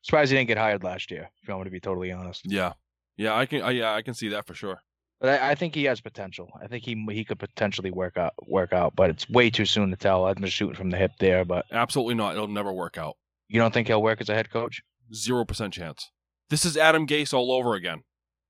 [0.04, 1.30] Surprised he didn't get hired last year.
[1.42, 2.74] If you want me to be totally honest, Yeah,
[3.18, 4.82] yeah, I can, I, yeah, I can see that for sure.
[5.22, 6.50] But I, I think he has potential.
[6.60, 9.92] I think he he could potentially work out work out, but it's way too soon
[9.92, 10.26] to tell.
[10.26, 12.34] I'm just shooting from the hip there, but Absolutely not.
[12.34, 13.16] It'll never work out.
[13.48, 14.82] you don't think he'll work as a head coach?
[15.14, 16.10] Zero percent chance.
[16.50, 18.02] This is Adam Gase all over again.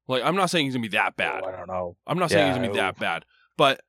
[0.07, 1.43] Like I'm not saying he's gonna be that oh, bad.
[1.43, 1.97] Oh, I don't know.
[2.07, 3.25] I'm not saying he's gonna be that bad,
[3.57, 3.81] but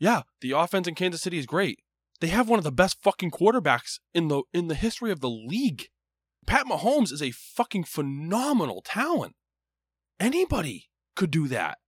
[0.00, 1.80] yeah, the offense in Kansas City is great.
[2.20, 5.30] They have one of the best fucking quarterbacks in the in the history of the
[5.30, 5.88] league.
[6.46, 9.34] Pat Mahomes is a fucking phenomenal talent.
[10.18, 11.78] Anybody could do that.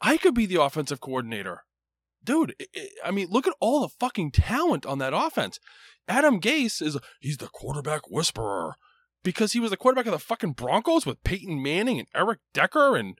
[0.00, 1.64] I could be the offensive coordinator.
[2.22, 5.58] Dude, i i I mean, look at all the fucking talent on that offense.
[6.06, 8.74] Adam Gase is he's the quarterback whisperer
[9.22, 12.96] because he was the quarterback of the fucking Broncos with Peyton Manning and Eric Decker
[12.96, 13.18] and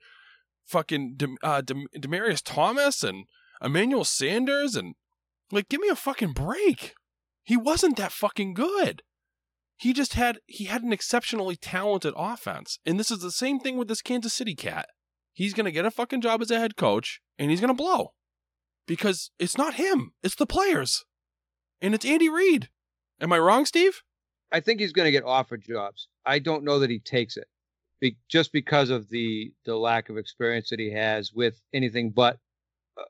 [0.65, 3.25] fucking Dem- uh, Dem- Demaryius Thomas and
[3.61, 4.95] Emmanuel Sanders and
[5.51, 6.93] like, give me a fucking break.
[7.43, 9.01] He wasn't that fucking good.
[9.77, 13.77] He just had he had an exceptionally talented offense, and this is the same thing
[13.77, 14.89] with this Kansas City cat.
[15.39, 18.11] He's gonna get a fucking job as a head coach, and he's gonna blow
[18.85, 21.05] because it's not him; it's the players,
[21.81, 22.67] and it's Andy Reid.
[23.21, 24.01] Am I wrong, Steve?
[24.51, 26.09] I think he's going to get offered jobs.
[26.25, 27.47] I don't know that he takes it,
[28.01, 32.37] be, just because of the the lack of experience that he has with anything but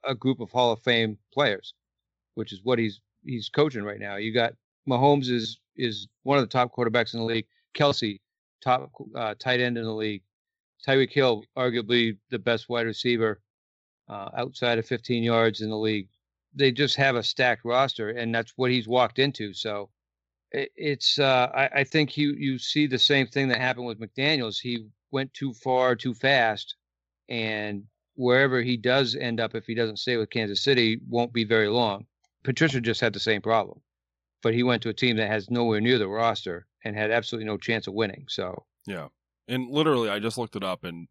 [0.03, 1.73] a group of Hall of Fame players,
[2.35, 4.17] which is what he's he's coaching right now.
[4.17, 4.53] You got
[4.87, 7.47] Mahomes is is one of the top quarterbacks in the league.
[7.75, 8.19] Kelce,
[8.63, 10.21] top uh, tight end in the league.
[10.87, 13.41] Tyreek Hill, arguably the best wide receiver
[14.07, 16.09] uh, outside of 15 yards in the league.
[16.55, 19.53] They just have a stacked roster, and that's what he's walked into.
[19.53, 19.89] So
[20.51, 23.99] it- it's uh, I, I think you you see the same thing that happened with
[23.99, 24.59] McDaniels.
[24.59, 26.75] He went too far too fast,
[27.27, 27.83] and
[28.15, 31.67] wherever he does end up, if he doesn't stay with Kansas City, won't be very
[31.69, 32.05] long.
[32.43, 33.79] Patricia just had the same problem,
[34.41, 37.45] but he went to a team that has nowhere near the roster and had absolutely
[37.45, 38.25] no chance of winning.
[38.29, 39.07] So Yeah.
[39.49, 41.07] And literally, I just looked it up, and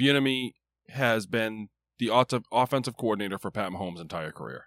[0.00, 0.52] Bieniemy
[0.88, 1.68] has been
[1.98, 4.66] the auto- offensive coordinator for Pat Mahomes' entire career.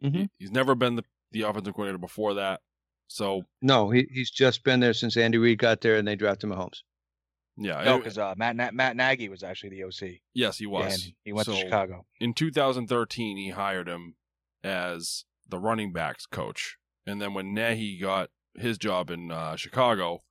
[0.00, 2.60] He- he's never been the, the offensive coordinator before that.
[3.08, 6.50] So no, he, he's just been there since Andy Reid got there and they drafted
[6.50, 6.82] Mahomes.
[7.56, 10.20] yeah, No, because uh, Matt Na- Matt Nagy was actually the OC.
[10.34, 10.92] yes, he was.
[11.04, 12.04] And he went So, to Chicago.
[12.20, 14.16] in 2013 he hired him
[14.62, 16.76] as the running backs coach
[17.06, 20.22] and then when Nagy got his job in uh, Chicago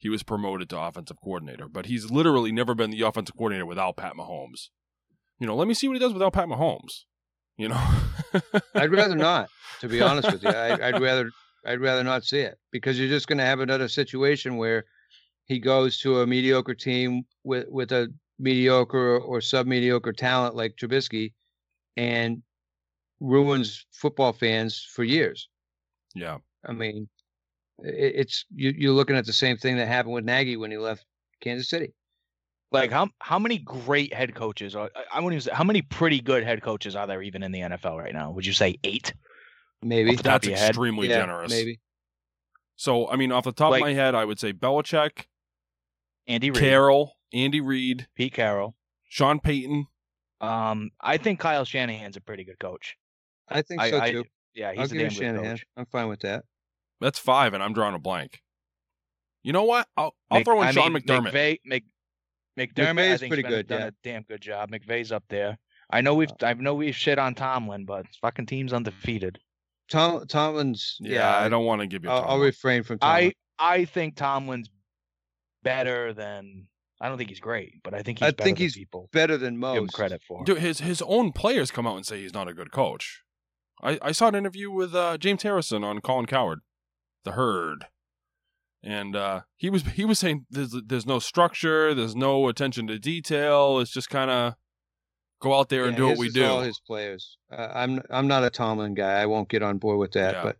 [0.00, 3.96] he was promoted to offensive coordinator but he's literally never been the offensive coordinator without
[3.96, 4.70] Pat Mahomes
[5.38, 7.04] you know let me see what he does without Pat Mahomes
[7.56, 7.80] you know
[8.74, 10.50] I'd rather not, to be honest with you.
[10.50, 11.30] I, I'd rather
[11.66, 14.84] I'd rather not see it because you're just going to have another situation where
[15.44, 20.76] he goes to a mediocre team with with a mediocre or sub mediocre talent like
[20.76, 21.32] Trubisky,
[21.96, 22.42] and
[23.20, 25.48] ruins football fans for years.
[26.14, 27.08] yeah I mean,
[27.82, 31.04] it's you, you're looking at the same thing that happened with Nagy when he left
[31.40, 31.94] Kansas City.
[32.72, 35.82] Like how how many great head coaches are I- I wouldn't even say how many
[35.82, 38.30] pretty good head coaches are there even in the NFL right now?
[38.30, 39.12] Would you say eight?
[39.82, 40.68] Maybe Off the top that's of your head?
[40.70, 41.80] extremely Yeah, generous Maybe
[42.76, 45.24] so I mean off the top Like- of my head I would say Belichick
[46.28, 48.76] Andy Reid, Carroll Andy Reid Pete Carroll.
[49.08, 49.86] Sean Payton
[50.40, 52.96] Um, I think Kyle Shanahan's a pretty good coach.
[53.48, 54.24] I think I, so I- too.
[54.54, 55.44] yeah, I'll he's a damn good Shanahan.
[55.56, 55.66] coach.
[55.76, 56.44] I'm fine with that.
[57.00, 58.40] That's five and I'm drawing a blank
[59.42, 61.84] you know what I'll, I'll Mc- throw in I Sean mean, McDermott McVay, Mc,
[62.58, 63.86] McDermott, is McVay's pretty good, Done yeah.
[63.86, 64.70] a damn good job.
[64.70, 65.58] McVay's up there.
[65.90, 69.38] I know we've I know we've shit on Tomlin, but fucking team's undefeated.
[69.90, 73.32] Tom Tomlin's yeah, I don't want to give you a I'll, I'll refrain from Tomlin.
[73.58, 74.68] I I think Tomlin's
[75.62, 76.66] better than
[77.00, 79.08] I don't think he's great, but I think he's I better think than he's people
[79.12, 79.94] better than give him most.
[79.94, 80.44] credit for.
[80.44, 83.22] Dude, his his own players come out and say he's not a good coach.
[83.82, 86.60] I, I saw an interview with uh, James Harrison on Colin Cowherd,
[87.24, 87.86] the Herd,
[88.82, 92.98] and uh, he was he was saying there's there's no structure, there's no attention to
[92.98, 93.78] detail.
[93.80, 94.54] It's just kind of
[95.40, 96.44] go out there and do what we do.
[96.46, 97.36] All his players.
[97.50, 99.20] Uh, I'm I'm not a Tomlin guy.
[99.20, 100.34] I won't get on board with that.
[100.34, 100.42] Yeah.
[100.42, 100.56] But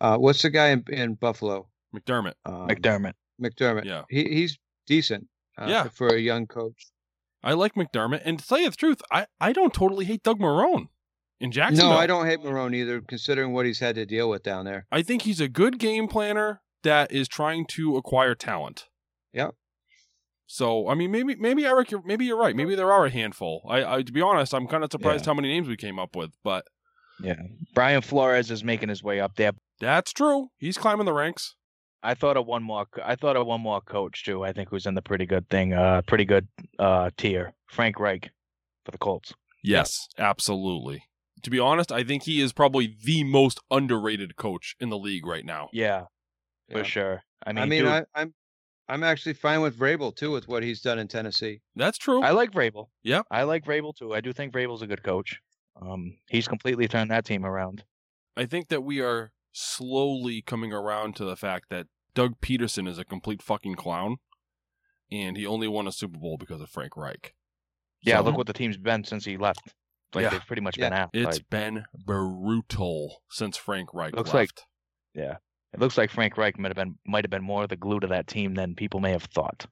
[0.00, 1.68] uh, what's the guy in, in Buffalo?
[1.94, 3.14] McDermott, Um, McDermott.
[3.40, 3.84] McDermott.
[3.84, 4.02] Yeah.
[4.10, 5.28] He he's decent.
[5.56, 5.88] Uh, Yeah.
[5.88, 6.88] For a young coach.
[7.42, 10.38] I like McDermott, and to tell you the truth, I I don't totally hate Doug
[10.40, 10.88] Marrone
[11.40, 11.90] in Jacksonville.
[11.90, 14.86] No, I don't hate Marrone either, considering what he's had to deal with down there.
[14.92, 18.84] I think he's a good game planner that is trying to acquire talent.
[19.32, 19.50] Yeah.
[20.46, 22.54] So I mean, maybe maybe Eric, you're, maybe you're right.
[22.54, 23.66] Maybe there are a handful.
[23.68, 25.30] I, I to be honest, I'm kind of surprised Yeah.
[25.30, 26.64] how many names we came up with, but
[27.20, 27.36] Yeah.
[27.74, 29.52] Brian Flores is making his way up there.
[29.80, 30.48] that's true.
[30.58, 31.56] He's climbing the ranks.
[32.02, 32.86] I thought of one more.
[33.02, 34.44] I thought of one more coach too.
[34.44, 36.46] I think who's in the pretty good thing, uh, pretty good
[36.78, 37.54] uh tier.
[37.66, 38.30] Frank Reich
[38.84, 39.32] for the Colts.
[39.62, 41.04] Yes, absolutely.
[41.44, 45.26] To be honest, I think he is probably the most underrated coach in the league
[45.26, 45.68] right now.
[45.72, 46.06] Yeah,
[46.70, 46.84] for Yeah.
[46.84, 47.22] sure.
[47.46, 48.34] I mean, I mean, dude, I, I'm
[48.88, 51.60] I'm actually fine with Vrabel too with what he's done in Tennessee.
[51.76, 52.22] That's true.
[52.22, 52.88] I like Vrabel.
[53.02, 53.26] Yep.
[53.30, 54.14] I like Vrabel too.
[54.14, 55.40] I do think Vrabel's a good coach.
[55.80, 57.84] Um, he's completely turned that team around.
[58.36, 62.98] I think that we are slowly coming around to the fact that Doug Pederson is
[62.98, 64.16] a complete fucking clown,
[65.10, 67.34] and he only won a Super Bowl because of Frank Reich.
[68.02, 69.74] Yeah, So, look what the team's been since he left.
[70.14, 70.30] Like Yeah.
[70.30, 70.90] they've pretty much Yeah.
[70.90, 71.10] been out.
[71.12, 74.64] it's Like, been brutal since Frank Reich Looks left.
[75.16, 75.28] like-
[75.72, 78.06] it looks like Frank Reich might have been might have been more the glue to
[78.08, 79.66] that team than people may have thought.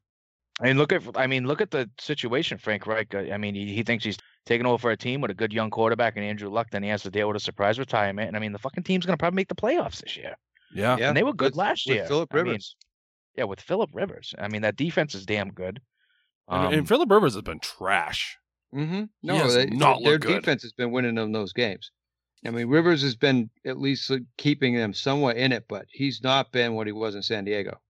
[0.61, 2.59] I mean, look at I mean, look at the situation.
[2.59, 3.15] Frank Reich.
[3.15, 5.71] I mean, he, he thinks he's taking over for a team with a good young
[5.71, 6.69] quarterback and Andrew Luck.
[6.71, 8.29] Then he has to deal with a surprise retirement.
[8.29, 10.37] And I mean, the fucking team's gonna probably make the playoffs this year.
[10.75, 10.97] yeah.
[10.99, 12.07] Yeah, and they were good with- last year.
[12.07, 12.77] Philip I mean, Rivers.
[13.37, 14.35] yeah, with Philip Rivers.
[14.39, 15.81] I mean, that defense is damn good.
[16.49, 18.37] And, Um, and Philip Rivers has been trash.
[18.75, 19.05] Mm-hmm.
[19.23, 20.41] No, they, not their good.
[20.41, 21.91] defense has been winning them those games.
[22.45, 26.51] I mean, Rivers has been at least keeping them somewhat in it, but he's not
[26.53, 27.81] been what he was in San Diego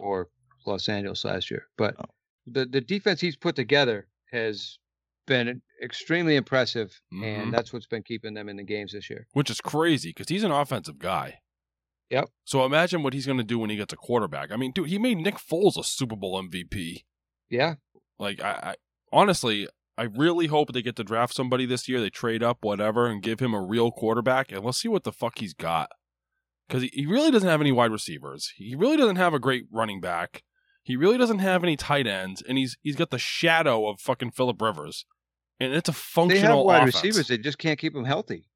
[0.00, 0.28] or
[0.66, 1.66] Los Angeles last year.
[1.76, 2.04] But Oh.
[2.46, 4.78] the the defense he's put together has
[5.26, 7.22] been extremely impressive, Mhm.
[7.24, 9.26] and that's what's been keeping them in the games this year.
[9.32, 11.40] which is crazy because he's an offensive guy.
[12.10, 12.30] Yep.
[12.44, 14.50] So imagine what he's going to do when he gets a quarterback.
[14.50, 17.04] I mean, dude, he made Nick Foles a Super Bowl MVP.
[17.50, 17.74] Yeah,
[18.18, 18.76] Like, I, I
[19.12, 19.68] honestly,
[19.98, 22.00] I really hope they get to draft somebody this year.
[22.00, 25.10] They trade up, whatever, and give him a real quarterback, and let's see what the
[25.12, 25.90] fuck he's got.
[26.68, 28.52] Because he, he really doesn't have any wide receivers.
[28.56, 30.44] He really doesn't have a great running back.
[30.84, 34.30] He really doesn't have any tight ends, and he's he's got the shadow of fucking
[34.30, 35.04] Philip Rivers,
[35.58, 36.42] and it's a functional.
[36.42, 36.94] they have wide offense.
[37.04, 37.28] receivers.
[37.28, 38.48] They just can't keep them healthy.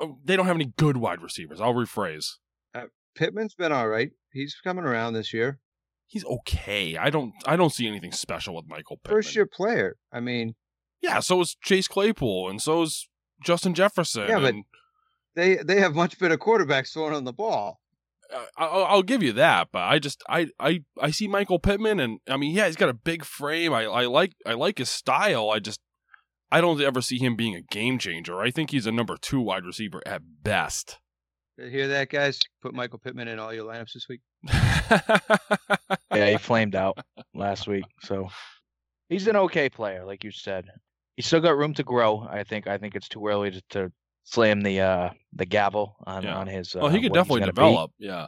[0.00, 1.60] Oh, They don't have any good wide receivers.
[1.60, 2.36] I'll rephrase.
[2.74, 4.10] Uh, Pittman's been all right.
[4.32, 5.60] He's coming around this year.
[6.08, 6.96] He's okay.
[6.96, 9.18] I don't I don't see anything special with Michael Pittman.
[9.22, 9.96] First year player.
[10.12, 10.56] I mean,
[11.00, 13.08] Yeah, so is Chase Claypool and so is
[13.44, 14.26] Justin Jefferson.
[14.28, 14.64] Yeah, but- and,
[15.36, 17.78] they they have much better quarterbacks throwing on the ball.
[18.34, 22.00] uh, I'll, I'll give you that, but I just I, I I see Michael Pittman
[22.00, 23.72] and I mean yeah he's got a big frame.
[23.72, 25.50] I, I like I like his style.
[25.50, 25.78] I just
[26.50, 28.40] I don't ever see him being a game changer.
[28.40, 30.98] I think he's a number two wide receiver at best.
[31.58, 32.38] You hear that, guys?
[32.62, 34.20] Put Michael Pittman in all your lineups this week.
[36.14, 36.98] yeah, he flamed out
[37.34, 37.84] last week.
[38.02, 38.28] So
[39.08, 40.66] he's an okay player, like you said.
[41.16, 42.26] He's still got room to grow.
[42.30, 42.66] I think.
[42.66, 43.92] I think it's too early to, to
[44.24, 46.36] slam the uh the gavel on Yeah.
[46.36, 46.74] on his.
[46.74, 47.56] Uh, well, he could definitely gonna be.
[47.56, 47.90] develop.
[47.98, 48.26] Yeah.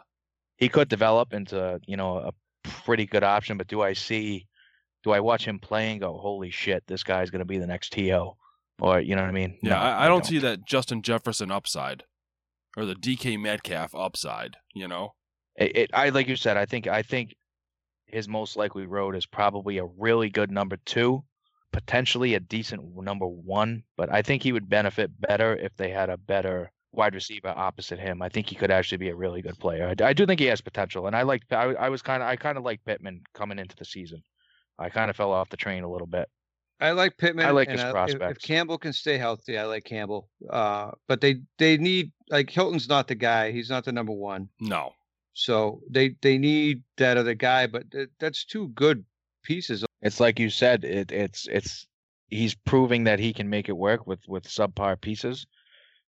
[0.57, 2.33] He could develop into you know a
[2.65, 4.47] pretty good option, but do I see?
[5.03, 7.91] Do I watch him play and go, "Holy shit, this guy's gonna be the next
[7.93, 8.33] To"?
[8.81, 9.59] Or you know what I mean?
[9.63, 12.03] Yeah, No, I, I don't see that Justin Jefferson upside
[12.77, 14.57] or the DK Metcalf upside.
[14.75, 15.15] You know,
[15.57, 16.57] It, it, I like you said.
[16.57, 17.35] I think I think
[18.13, 21.25] his most likely road is probably a really good number two,
[21.73, 23.83] potentially a decent number one.
[23.97, 27.99] But I think he would benefit better if they had a better wide receiver opposite
[27.99, 28.21] him.
[28.23, 29.87] I think he could actually be a really good player.
[30.01, 31.43] I, I do think he has potential, and I like.
[31.51, 34.23] I, I was kind of I kind of like Pittman coming into the season.
[34.79, 36.29] I kind of fell off the train a little bit.
[36.81, 37.45] I like Pittman.
[37.45, 38.39] I like and his if- If.
[38.41, 40.31] Campbell can stay healthy, I like Campbell.
[40.49, 43.53] Uh, but they they need like Hilton's not the guy.
[43.53, 44.49] He's not the number one.
[44.61, 44.93] no.
[45.33, 47.67] So they they need that other guy.
[47.67, 49.05] But th- that's two good
[49.43, 49.85] pieces.
[50.03, 50.85] It's like you said.
[50.85, 51.87] It, it's it's
[52.29, 55.47] he's proving that he can make it work with with subpar pieces,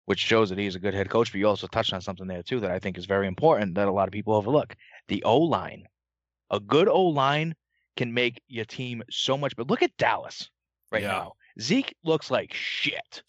[0.06, 1.32] which shows that he's a good head coach.
[1.32, 3.88] But you also touched on something there too that I think is very important that
[3.88, 4.76] a lot of people overlook:
[5.08, 5.86] the O line.
[6.50, 7.54] A good O line
[7.96, 9.54] can make your team so much.
[9.56, 10.48] But look at Dallas
[10.92, 11.08] right Yeah.
[11.08, 11.32] now.
[11.60, 13.22] Zeke looks like shit.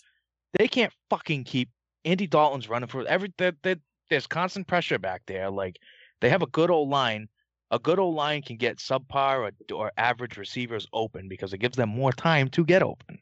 [0.53, 1.69] They can't fucking keep
[2.05, 3.33] Andy Dalton's running for every.
[3.37, 3.75] There, there,
[4.09, 5.49] there's constant pressure back there.
[5.49, 5.79] Like
[6.21, 7.29] they have a good old line.
[7.71, 11.77] A good old line can get subpar or, or average receivers open because it gives
[11.77, 13.19] them more time to get open.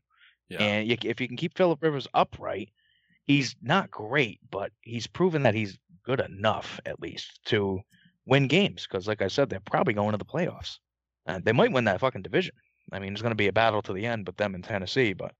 [0.47, 0.59] Yeah.
[0.59, 2.69] And you, if you can keep Philip Rivers upright,
[3.25, 7.81] he's not great, but he's proven that he's good enough at least to
[8.25, 8.87] win games.
[8.89, 10.77] Because, like I said, they're probably going to the playoffs.
[11.25, 12.55] And they might win that fucking division.
[12.93, 15.11] I mean, it's going to be a battle to the end but them in Tennessee,
[15.11, 15.33] but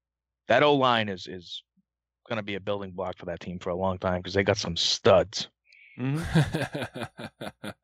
[0.50, 1.64] that O line is is
[2.28, 4.43] going to be a building block for that team for a long time because they
[4.43, 5.49] got some studs.
[5.99, 7.03] Mm-hmm.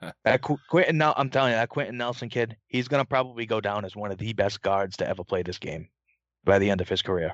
[0.26, 3.46] That Qu- Quentin, Nel- I'm telling you, that Quenton Nelson kid, he's going to probably
[3.46, 5.90] go down as one of the best guards to ever play this game
[6.46, 7.34] by the end of his career.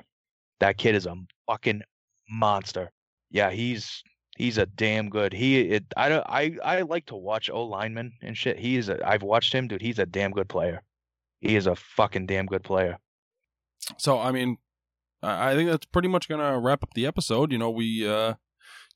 [0.58, 1.14] That kid is a
[1.46, 1.82] fucking
[2.28, 2.90] monster.
[3.30, 4.02] Yeah, he's
[4.36, 5.32] he's a damn good.
[5.32, 8.58] He it, I don't I I like to watch O linemen and shit.
[8.58, 9.80] He is a I've watched him, dude.
[9.82, 10.82] He's a damn good player.
[11.40, 12.98] He is a fucking damn good player.
[13.98, 14.56] so I mean,
[15.22, 17.52] I think that's pretty much gonna wrap up the episode.
[17.52, 18.34] You know, we uh,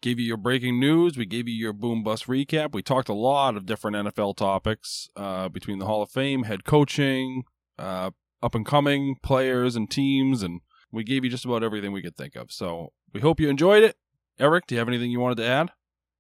[0.01, 1.16] gave you your breaking news.
[1.16, 2.72] We gave you your boom bust recap.
[2.72, 6.64] We talked a lot of different NFL topics uh, between the Hall of Fame, head
[6.64, 7.45] coaching,
[7.79, 8.11] uh,
[8.43, 10.61] up and coming players and teams, and
[10.93, 12.53] we gave you just about everything we could think of.
[12.53, 13.97] So we hope you enjoyed it.
[14.39, 15.70] Eric, do you have anything you wanted to add?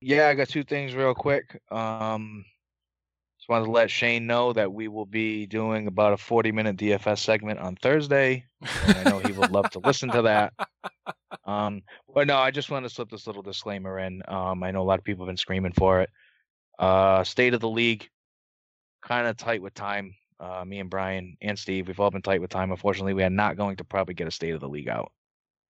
[0.00, 1.60] Yeah, I got two things real quick.
[1.70, 2.44] Um,
[3.44, 6.78] just wanted to let Shane know that we will be doing about a 40 minute
[6.78, 8.42] DFS segment on Thursday.
[8.86, 10.54] And I know he would love to listen to that.
[11.46, 11.82] Um,
[12.14, 14.22] but no, I just wanted to slip this little disclaimer in.
[14.28, 16.08] Um, I know a lot of people have been screaming for it.
[16.78, 18.08] Uh, state of the league,
[19.02, 20.14] kind of tight with time.
[20.40, 22.70] Uh, me and Brian and Steve, we've all been tight with time.
[22.70, 25.12] Unfortunately, we are not going to probably get a state of the league out.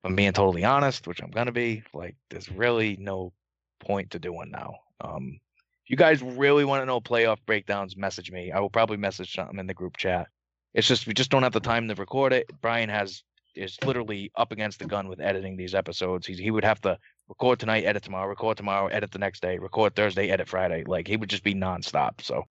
[0.04, 3.32] If I'm being totally honest, which I'm gonna be, like, there's really no
[3.80, 4.74] point to doing now.
[5.00, 5.40] Um,
[5.84, 8.50] if you guys really want to know playoff breakdowns, message me.
[8.50, 10.28] I will probably message something in the group chat.
[10.72, 12.50] It's just we just don't have the time to record it.
[12.62, 13.22] Brian has
[13.54, 16.26] is literally up against the gun with editing these episodes.
[16.26, 19.58] He he would have to record tonight, edit tomorrow, record tomorrow, edit the next day,
[19.58, 20.84] record Thursday, edit Friday.
[20.86, 22.22] Like he would just be nonstop.
[22.22, 22.44] So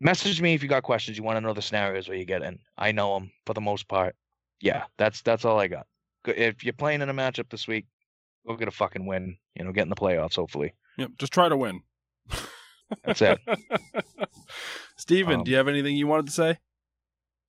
[0.00, 1.16] message me if you got questions.
[1.16, 2.58] You want to know the scenarios where you get in.
[2.76, 4.14] I know them for the most part.
[4.60, 5.86] Yeah, that's that's all I got.
[6.26, 7.86] If you're playing in a matchup this week,
[8.46, 9.38] go get a fucking win.
[9.54, 10.36] You know, get in the playoffs.
[10.36, 10.74] Hopefully.
[10.98, 11.80] Yep, just try to win.
[13.04, 13.38] That's it.
[14.96, 16.58] Steven, Um, do you have anything you wanted to say?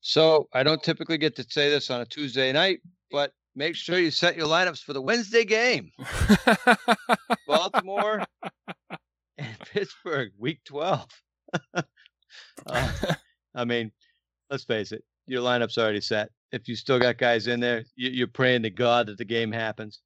[0.02, 2.80] So I don't typically get to say this on a Tuesday night,
[3.12, 5.91] but make sure you set your lineups for the Wednesday game.
[7.48, 8.24] Baltimore
[9.38, 11.06] and Pittsburgh, week 12.
[12.68, 12.91] Uh,
[13.54, 13.91] I mean,
[14.50, 16.30] let's face it, your lineup's already set.
[16.52, 19.52] If you still got guys in there, you- you're praying to God that the game
[19.54, 20.02] happens.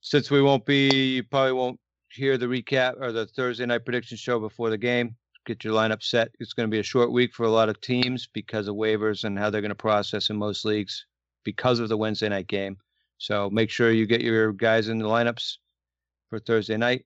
[0.00, 1.80] Since we won't be, you probably won't
[2.14, 5.16] hear the recap or the Thursday night prediction show before the game.
[5.46, 6.30] Get your lineup set.
[6.40, 9.24] It's going to be a short week for a lot of teams because of waivers
[9.24, 11.04] and how they're going to process in most leagues
[11.44, 12.76] because of the Wednesday night game.
[13.18, 15.58] So make sure you get your guys in the lineups
[16.30, 17.04] for Thursday night.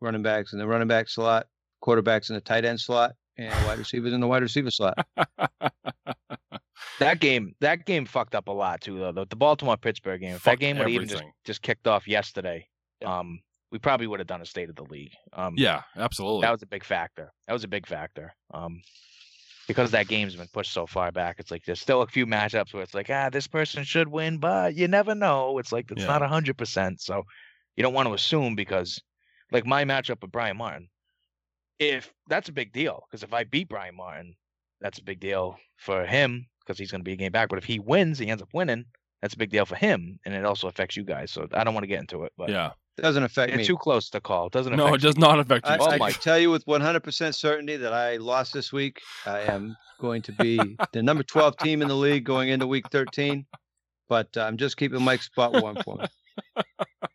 [0.00, 1.46] Running backs in the running back slot,
[1.82, 4.96] quarterbacks in the tight end slot, and wide receivers in the wide receiver slot.
[7.00, 9.12] That game, that game fucked up a lot too, though.
[9.12, 10.34] The, the Baltimore Pittsburgh game.
[10.34, 12.66] If that game would have even just, just kicked off yesterday,
[13.00, 13.18] Yeah.
[13.20, 13.40] um,
[13.70, 15.12] we probably would have done a state of the league.
[15.32, 16.42] Um, yeah, absolutely.
[16.42, 17.32] that was a big factor.
[17.46, 18.32] That was a big factor.
[18.52, 18.80] Um,
[19.66, 22.72] because that game's been pushed so far back, it's like there's still a few matchups
[22.72, 25.58] where it's like, ah, this person should win, but you never know.
[25.58, 26.06] It's like it's Yeah.
[26.06, 27.24] not a hundred percent, so
[27.76, 28.98] you don't want to assume because,
[29.52, 30.88] like my matchup with Brian Martin,
[31.78, 34.34] if that's a big deal because if I beat Brian Martin,
[34.80, 37.50] that's a big deal for him because he's going to be a game back.
[37.50, 38.86] But if he wins, he ends up winning.
[39.22, 41.30] That's a big deal for him, and it also affects you guys.
[41.32, 42.70] So I don't want to get into it, but yeah.
[42.96, 43.64] It doesn't affect it's me.
[43.64, 44.46] too close to call.
[44.48, 45.72] It doesn't No, it affect does not affect you.
[45.72, 49.00] I, Oh I my- can tell you with 100% certainty that I lost this week.
[49.24, 50.58] I am going to be
[50.92, 53.46] the number 12 team in the league going into week 13,
[54.08, 56.06] but uh, I'm just keeping Mike's spot warm for me.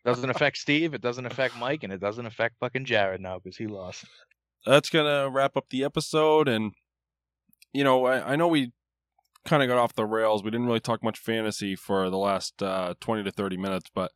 [0.06, 0.94] doesn't affect Steve.
[0.94, 4.04] It doesn't affect Mike, and it doesn't affect fucking Jared now because he lost.
[4.66, 6.72] that's gonna wrap up the episode and
[7.74, 8.72] you know i, I know we
[9.44, 10.42] kind of got off the rails.
[10.42, 14.12] We didn't really talk much fantasy for the last uh, 20 to 30 minutes but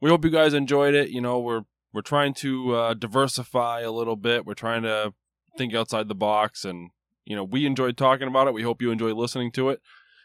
[0.00, 1.10] we hope you guys enjoyed it.
[1.10, 1.62] You know we're
[1.92, 4.44] we're trying to uh, diversify a little bit.
[4.44, 5.14] We're trying to
[5.56, 6.90] think outside the box and
[7.24, 8.54] you know we enjoyed talking about it.
[8.54, 9.80] We hope you enjoy listening to it.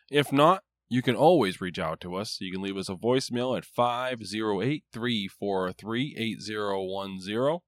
[0.09, 2.37] If not you can always reach out to us.
[2.41, 7.59] You can leave us a voicemail at 508 343 8010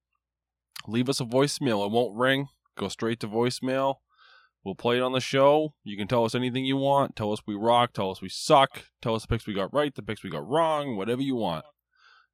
[0.86, 1.84] leave us a voicemail.
[1.84, 2.48] It won't ring.
[2.76, 3.96] Go straight to voicemail.
[4.64, 5.74] We'll play it on the show.
[5.84, 7.16] You can tell us anything you want.
[7.16, 7.92] Tell us we rock.
[7.92, 8.84] Tell us we suck.
[9.02, 11.66] Tell us the picks we got right, the picks we got wrong, whatever you want.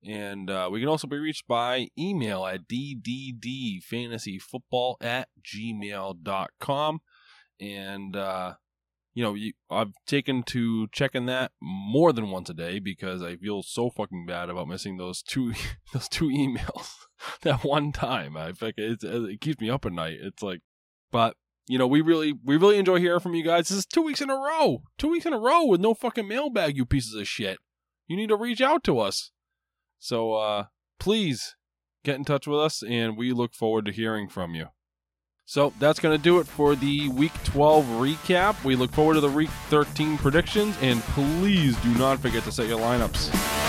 [0.04, 7.00] And uh, we can also be reached by email at dddfantasyfootball at gmail.com.
[7.60, 8.54] And, uh,
[9.12, 13.36] you know, you, I've taken to checking that more than once a day because I
[13.36, 15.52] feel so fucking bad about missing those two
[15.92, 16.94] those two emails
[17.42, 18.34] that one time.
[18.36, 20.18] I it, it keeps me up at night.
[20.22, 20.60] It's like,
[21.10, 21.36] but
[21.70, 23.68] you know, we really we really enjoy hearing from you guys.
[23.68, 26.26] This is two weeks in a row, two weeks in a row with no fucking
[26.26, 26.76] mailbag.
[26.76, 27.58] You pieces of shit.
[28.08, 29.30] You need to reach out to us.
[30.00, 30.64] So uh
[30.98, 31.54] please
[32.04, 34.66] get in touch with us, and we look forward to hearing from you.
[35.44, 38.64] So that's going to do it for the Week 12 recap.
[38.64, 42.66] We look forward to the Week 13 predictions, and please do not forget to set
[42.66, 43.59] your lineups.